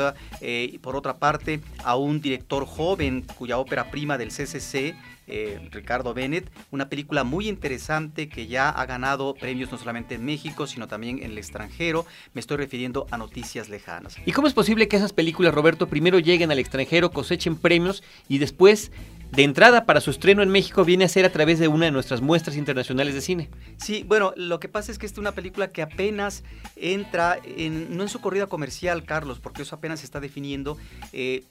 por 0.82 0.96
otra 0.96 1.18
parte 1.18 1.60
a 1.84 1.96
un 1.96 2.20
director 2.20 2.66
joven 2.66 3.22
cuya 3.22 3.58
ópera 3.58 3.90
prima 3.90 4.18
del 4.18 4.28
CCC, 4.28 4.94
eh, 5.26 5.68
Ricardo 5.70 6.12
Bennett, 6.12 6.50
una 6.70 6.88
película 6.88 7.24
muy 7.24 7.48
interesante 7.48 8.28
que 8.28 8.46
ya 8.46 8.68
ha 8.68 8.84
ganado 8.84 9.34
premios 9.34 9.72
no 9.72 9.78
solamente 9.78 10.16
en 10.16 10.24
México, 10.24 10.66
sino 10.66 10.86
también 10.86 11.18
en 11.18 11.30
el 11.30 11.38
extranjero. 11.38 12.04
Me 12.34 12.40
estoy 12.40 12.58
refiriendo 12.58 13.06
a 13.10 13.16
Noticias 13.16 13.70
Lejanas. 13.70 14.16
¿Y 14.26 14.32
cómo 14.34 14.48
es 14.48 14.52
posible 14.52 14.88
que 14.88 14.96
esas 14.96 15.14
películas, 15.14 15.54
Roberto, 15.54 15.88
primero 15.88 16.18
lleguen 16.18 16.50
al 16.50 16.58
extranjero, 16.58 17.10
cosechen 17.10 17.56
premios 17.56 18.02
y 18.28 18.38
después 18.38 18.90
de 19.30 19.44
entrada 19.44 19.86
para 19.86 20.00
su 20.00 20.10
estreno 20.10 20.42
en 20.42 20.50
México 20.50 20.84
viene 20.84 21.04
a 21.04 21.08
ser 21.08 21.24
a 21.24 21.32
través 21.32 21.58
de 21.58 21.68
una 21.68 21.86
de 21.86 21.92
nuestras 21.92 22.20
muestras 22.20 22.56
internacionales 22.56 23.14
de 23.14 23.20
cine. 23.20 23.50
Sí, 23.78 24.04
bueno, 24.06 24.32
lo 24.36 24.60
que 24.60 24.68
pasa 24.68 24.92
es 24.92 24.98
que 24.98 25.06
esta 25.06 25.16
es 25.16 25.20
una 25.20 25.32
película 25.32 25.68
que 25.68 25.82
apenas 25.82 26.44
entra, 26.76 27.38
en, 27.44 27.96
no 27.96 28.02
en 28.02 28.08
su 28.08 28.20
corrida 28.20 28.46
comercial, 28.46 29.04
Carlos, 29.04 29.40
porque 29.40 29.62
eso 29.62 29.76
apenas 29.76 30.00
se 30.00 30.06
está 30.06 30.20
definiendo. 30.20 30.76
Eh, 31.12 31.44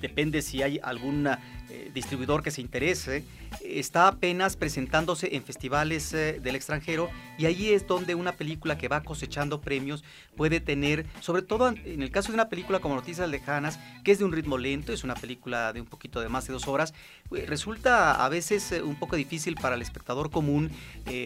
depende 0.00 0.42
si 0.42 0.62
hay 0.62 0.80
algún 0.82 1.28
eh, 1.70 1.90
distribuidor 1.94 2.42
que 2.42 2.50
se 2.50 2.60
interese, 2.60 3.24
está 3.64 4.08
apenas 4.08 4.56
presentándose 4.56 5.36
en 5.36 5.44
festivales 5.44 6.12
eh, 6.12 6.40
del 6.42 6.56
extranjero 6.56 7.08
y 7.38 7.46
ahí 7.46 7.70
es 7.70 7.86
donde 7.86 8.16
una 8.16 8.32
película 8.32 8.76
que 8.76 8.88
va 8.88 9.04
cosechando 9.04 9.60
premios 9.60 10.02
puede 10.36 10.58
tener, 10.58 11.06
sobre 11.20 11.42
todo 11.42 11.68
en 11.68 12.02
el 12.02 12.10
caso 12.10 12.28
de 12.28 12.34
una 12.34 12.48
película 12.48 12.80
como 12.80 12.96
Noticias 12.96 13.28
Lejanas, 13.28 13.78
que 14.02 14.10
es 14.10 14.18
de 14.18 14.24
un 14.24 14.32
ritmo 14.32 14.58
lento, 14.58 14.92
es 14.92 15.04
una 15.04 15.14
película 15.14 15.72
de 15.72 15.80
un 15.80 15.86
poquito 15.86 16.20
de 16.20 16.28
más 16.28 16.46
de 16.48 16.54
dos 16.54 16.66
horas, 16.66 16.92
pues, 17.28 17.48
resulta 17.48 18.24
a 18.24 18.28
veces 18.28 18.72
eh, 18.72 18.82
un 18.82 18.96
poco 18.96 19.14
difícil 19.14 19.54
para 19.54 19.76
el 19.76 19.82
espectador 19.82 20.30
común 20.30 20.70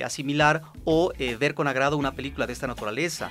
asimilar 0.04 0.62
o 0.84 1.12
ver 1.38 1.54
con 1.54 1.68
agrado 1.68 1.98
una 1.98 2.12
película 2.12 2.46
de 2.46 2.52
esta 2.52 2.66
naturaleza. 2.66 3.30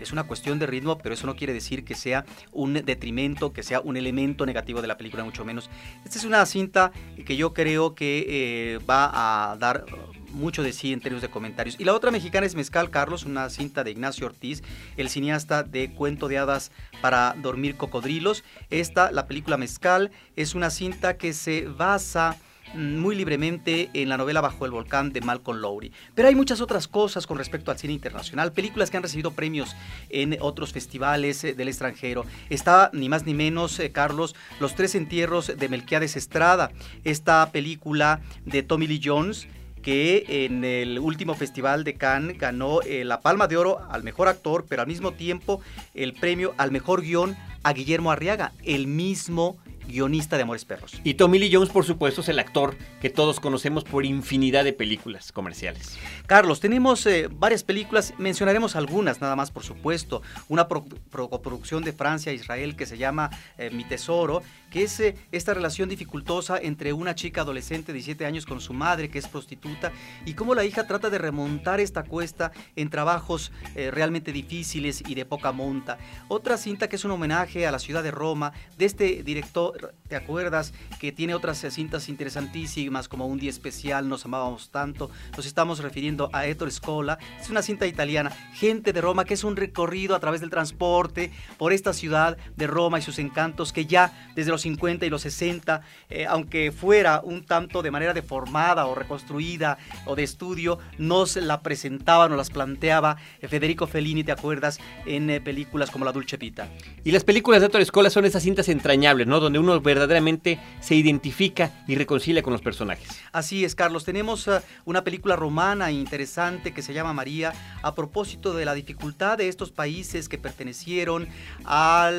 Es 0.00 0.12
una 0.12 0.24
cuestión 0.24 0.58
de 0.58 0.66
ritmo, 0.66 0.98
pero 0.98 1.14
eso 1.14 1.26
no 1.26 1.36
quiere 1.36 1.52
decir 1.52 1.84
que 1.84 1.94
sea 1.94 2.24
un 2.52 2.74
detrimento, 2.74 3.52
que 3.52 3.62
sea 3.62 3.80
un 3.80 3.96
elemento 3.96 4.46
negativo 4.46 4.80
de 4.80 4.88
la 4.88 4.96
película, 4.96 5.24
mucho 5.24 5.44
menos. 5.44 5.70
Esta 6.04 6.18
es 6.18 6.24
una 6.24 6.44
cinta 6.52 6.92
que 7.26 7.36
yo 7.36 7.52
creo 7.52 7.94
que 7.94 8.26
eh, 8.28 8.78
va 8.88 9.50
a 9.50 9.56
dar 9.56 9.84
mucho 10.32 10.62
de 10.62 10.72
sí 10.72 10.92
en 10.92 11.00
términos 11.00 11.22
de 11.22 11.30
comentarios. 11.30 11.76
Y 11.78 11.84
la 11.84 11.94
otra 11.94 12.10
mexicana 12.10 12.46
es 12.46 12.54
Mezcal 12.54 12.90
Carlos, 12.90 13.24
una 13.24 13.50
cinta 13.50 13.84
de 13.84 13.90
Ignacio 13.90 14.26
Ortiz, 14.26 14.62
el 14.96 15.08
cineasta 15.08 15.62
de 15.62 15.92
Cuento 15.92 16.28
de 16.28 16.38
Hadas 16.38 16.72
para 17.00 17.34
Dormir 17.40 17.76
Cocodrilos. 17.76 18.44
Esta, 18.70 19.10
la 19.10 19.26
película 19.26 19.56
Mezcal, 19.56 20.10
es 20.36 20.54
una 20.54 20.70
cinta 20.70 21.16
que 21.16 21.32
se 21.32 21.66
basa 21.66 22.36
muy 22.74 23.14
libremente 23.14 23.90
en 23.92 24.08
la 24.08 24.16
novela 24.16 24.40
Bajo 24.40 24.64
el 24.64 24.70
Volcán 24.70 25.12
de 25.12 25.20
Malcolm 25.20 25.58
Lowry. 25.58 25.92
Pero 26.14 26.28
hay 26.28 26.34
muchas 26.34 26.60
otras 26.60 26.88
cosas 26.88 27.26
con 27.26 27.38
respecto 27.38 27.70
al 27.70 27.78
cine 27.78 27.92
internacional, 27.92 28.52
películas 28.52 28.90
que 28.90 28.96
han 28.96 29.02
recibido 29.02 29.32
premios 29.32 29.74
en 30.10 30.36
otros 30.40 30.72
festivales 30.72 31.44
eh, 31.44 31.54
del 31.54 31.68
extranjero. 31.68 32.24
Está 32.50 32.90
ni 32.92 33.08
más 33.08 33.24
ni 33.26 33.34
menos, 33.34 33.78
eh, 33.78 33.92
Carlos, 33.92 34.34
Los 34.60 34.74
Tres 34.74 34.94
Entierros 34.94 35.52
de 35.56 35.68
Melquiades 35.68 36.16
Estrada, 36.16 36.72
esta 37.04 37.50
película 37.52 38.20
de 38.44 38.62
Tommy 38.62 38.86
Lee 38.86 39.00
Jones 39.02 39.46
que 39.82 40.24
en 40.46 40.64
el 40.64 40.98
último 41.00 41.34
festival 41.34 41.84
de 41.84 41.94
Cannes 41.94 42.38
ganó 42.38 42.80
eh, 42.82 43.04
la 43.04 43.20
Palma 43.20 43.48
de 43.48 43.56
Oro 43.56 43.80
al 43.90 44.04
mejor 44.04 44.28
actor, 44.28 44.64
pero 44.68 44.82
al 44.82 44.88
mismo 44.88 45.12
tiempo 45.12 45.60
el 45.92 46.14
premio 46.14 46.54
al 46.56 46.70
mejor 46.70 47.02
guion 47.02 47.36
a 47.64 47.72
Guillermo 47.72 48.10
Arriaga, 48.10 48.52
el 48.62 48.86
mismo 48.86 49.58
guionista 49.86 50.36
de 50.36 50.42
Amores 50.42 50.64
Perros. 50.64 51.00
Y 51.04 51.14
Tommy 51.14 51.38
Lee 51.38 51.50
Jones, 51.52 51.70
por 51.70 51.84
supuesto, 51.84 52.20
es 52.20 52.28
el 52.28 52.38
actor 52.38 52.76
que 53.00 53.10
todos 53.10 53.40
conocemos 53.40 53.84
por 53.84 54.04
infinidad 54.04 54.64
de 54.64 54.72
películas 54.72 55.32
comerciales. 55.32 55.98
Carlos, 56.26 56.60
tenemos 56.60 57.04
eh, 57.06 57.28
varias 57.30 57.62
películas, 57.64 58.14
mencionaremos 58.18 58.76
algunas 58.76 59.20
nada 59.20 59.36
más, 59.36 59.50
por 59.50 59.64
supuesto. 59.64 60.22
Una 60.48 60.66
coproducción 60.68 61.82
de 61.84 61.92
Francia 61.92 62.32
e 62.32 62.34
Israel 62.34 62.76
que 62.76 62.86
se 62.86 62.98
llama 62.98 63.30
eh, 63.58 63.70
Mi 63.70 63.84
Tesoro, 63.84 64.42
que 64.70 64.84
es 64.84 65.00
eh, 65.00 65.16
esta 65.32 65.54
relación 65.54 65.88
dificultosa 65.88 66.58
entre 66.58 66.92
una 66.92 67.14
chica 67.14 67.42
adolescente 67.42 67.92
de 67.92 67.98
17 67.98 68.24
años 68.24 68.46
con 68.46 68.60
su 68.60 68.72
madre, 68.72 69.10
que 69.10 69.18
es 69.18 69.28
prostituta, 69.28 69.92
y 70.24 70.34
cómo 70.34 70.54
la 70.54 70.64
hija 70.64 70.86
trata 70.86 71.10
de 71.10 71.18
remontar 71.18 71.80
esta 71.80 72.04
cuesta 72.04 72.52
en 72.76 72.90
trabajos 72.90 73.52
realmente 73.74 74.32
difíciles 74.32 75.02
y 75.06 75.14
de 75.14 75.24
poca 75.24 75.52
monta. 75.52 75.98
Otra 76.28 76.56
cinta 76.56 76.88
que 76.88 76.96
es 76.96 77.04
un 77.04 77.10
homenaje 77.10 77.66
a 77.66 77.70
la 77.70 77.78
ciudad 77.78 78.02
de 78.02 78.10
Roma, 78.10 78.52
de 78.78 78.84
este 78.84 79.22
director 79.22 79.71
¿te 80.08 80.16
acuerdas? 80.16 80.72
Que 81.00 81.12
tiene 81.12 81.34
otras 81.34 81.64
cintas 81.70 82.08
interesantísimas 82.08 83.08
como 83.08 83.26
Un 83.26 83.38
Día 83.38 83.50
Especial, 83.50 84.08
Nos 84.08 84.24
Amábamos 84.24 84.70
Tanto. 84.70 85.10
Nos 85.36 85.46
estamos 85.46 85.80
refiriendo 85.80 86.30
a 86.32 86.46
Ettore 86.46 86.70
Scola. 86.70 87.18
Es 87.40 87.50
una 87.50 87.62
cinta 87.62 87.86
italiana, 87.86 88.30
Gente 88.54 88.92
de 88.92 89.00
Roma, 89.00 89.24
que 89.24 89.34
es 89.34 89.44
un 89.44 89.56
recorrido 89.56 90.14
a 90.14 90.20
través 90.20 90.40
del 90.40 90.50
transporte 90.50 91.32
por 91.58 91.72
esta 91.72 91.92
ciudad 91.92 92.36
de 92.56 92.66
Roma 92.66 92.98
y 92.98 93.02
sus 93.02 93.18
encantos 93.18 93.72
que 93.72 93.86
ya 93.86 94.12
desde 94.34 94.50
los 94.50 94.62
50 94.62 95.06
y 95.06 95.10
los 95.10 95.22
60, 95.22 95.82
eh, 96.10 96.26
aunque 96.26 96.72
fuera 96.72 97.20
un 97.22 97.44
tanto 97.44 97.82
de 97.82 97.90
manera 97.90 98.14
deformada 98.14 98.86
o 98.86 98.94
reconstruida 98.94 99.78
o 100.06 100.16
de 100.16 100.22
estudio, 100.22 100.78
nos 100.98 101.36
la 101.36 101.62
presentaba, 101.62 102.28
nos 102.28 102.38
las 102.38 102.50
planteaba 102.50 103.16
eh, 103.40 103.48
Federico 103.48 103.86
Fellini, 103.86 104.24
¿te 104.24 104.32
acuerdas? 104.32 104.78
En 105.06 105.30
eh, 105.30 105.40
películas 105.40 105.90
como 105.90 106.04
La 106.04 106.12
Dulce 106.12 106.36
Vita. 106.36 106.68
Y 107.04 107.12
las 107.12 107.24
películas 107.24 107.60
de 107.60 107.66
Ettore 107.66 107.84
Scola 107.84 108.10
son 108.10 108.24
esas 108.24 108.42
cintas 108.42 108.68
entrañables, 108.68 109.26
¿no? 109.26 109.40
Donde 109.40 109.58
uno 109.62 109.80
verdaderamente 109.80 110.58
se 110.80 110.94
identifica 110.94 111.70
y 111.86 111.94
reconcilia 111.94 112.42
con 112.42 112.52
los 112.52 112.62
personajes. 112.62 113.08
Así 113.32 113.64
es, 113.64 113.74
Carlos. 113.74 114.04
Tenemos 114.04 114.46
uh, 114.46 114.60
una 114.84 115.04
película 115.04 115.36
romana 115.36 115.90
interesante 115.90 116.74
que 116.74 116.82
se 116.82 116.92
llama 116.92 117.12
María 117.12 117.52
a 117.82 117.94
propósito 117.94 118.54
de 118.54 118.64
la 118.64 118.74
dificultad 118.74 119.38
de 119.38 119.48
estos 119.48 119.70
países 119.70 120.28
que 120.28 120.38
pertenecieron 120.38 121.28
a 121.64 122.10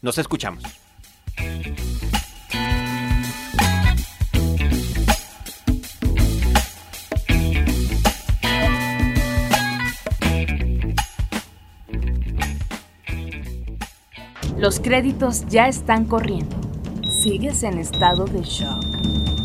Nos 0.00 0.18
escuchamos. 0.18 0.64
Los 14.58 14.80
créditos 14.80 15.46
ya 15.46 15.68
están 15.68 16.06
corriendo. 16.06 16.56
Sigues 17.08 17.62
en 17.62 17.78
estado 17.78 18.24
de 18.24 18.42
shock. 18.42 19.41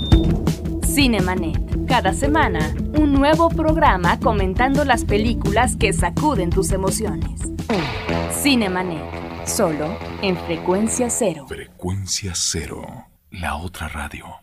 Cinemanet. 0.98 1.86
Cada 1.88 2.12
semana, 2.12 2.74
un 2.98 3.14
nuevo 3.14 3.50
programa 3.50 4.20
comentando 4.20 4.84
las 4.84 5.06
películas 5.06 5.76
que 5.76 5.94
sacuden 5.94 6.50
tus 6.50 6.72
emociones. 6.72 7.40
Cinemanet. 8.34 9.04
Solo 9.46 9.96
en 10.24 10.36
frecuencia 10.36 11.12
cero. 11.12 11.46
Frecuencia 11.48 12.32
cero. 12.34 12.82
La 13.30 13.58
otra 13.58 13.88
radio. 13.90 14.38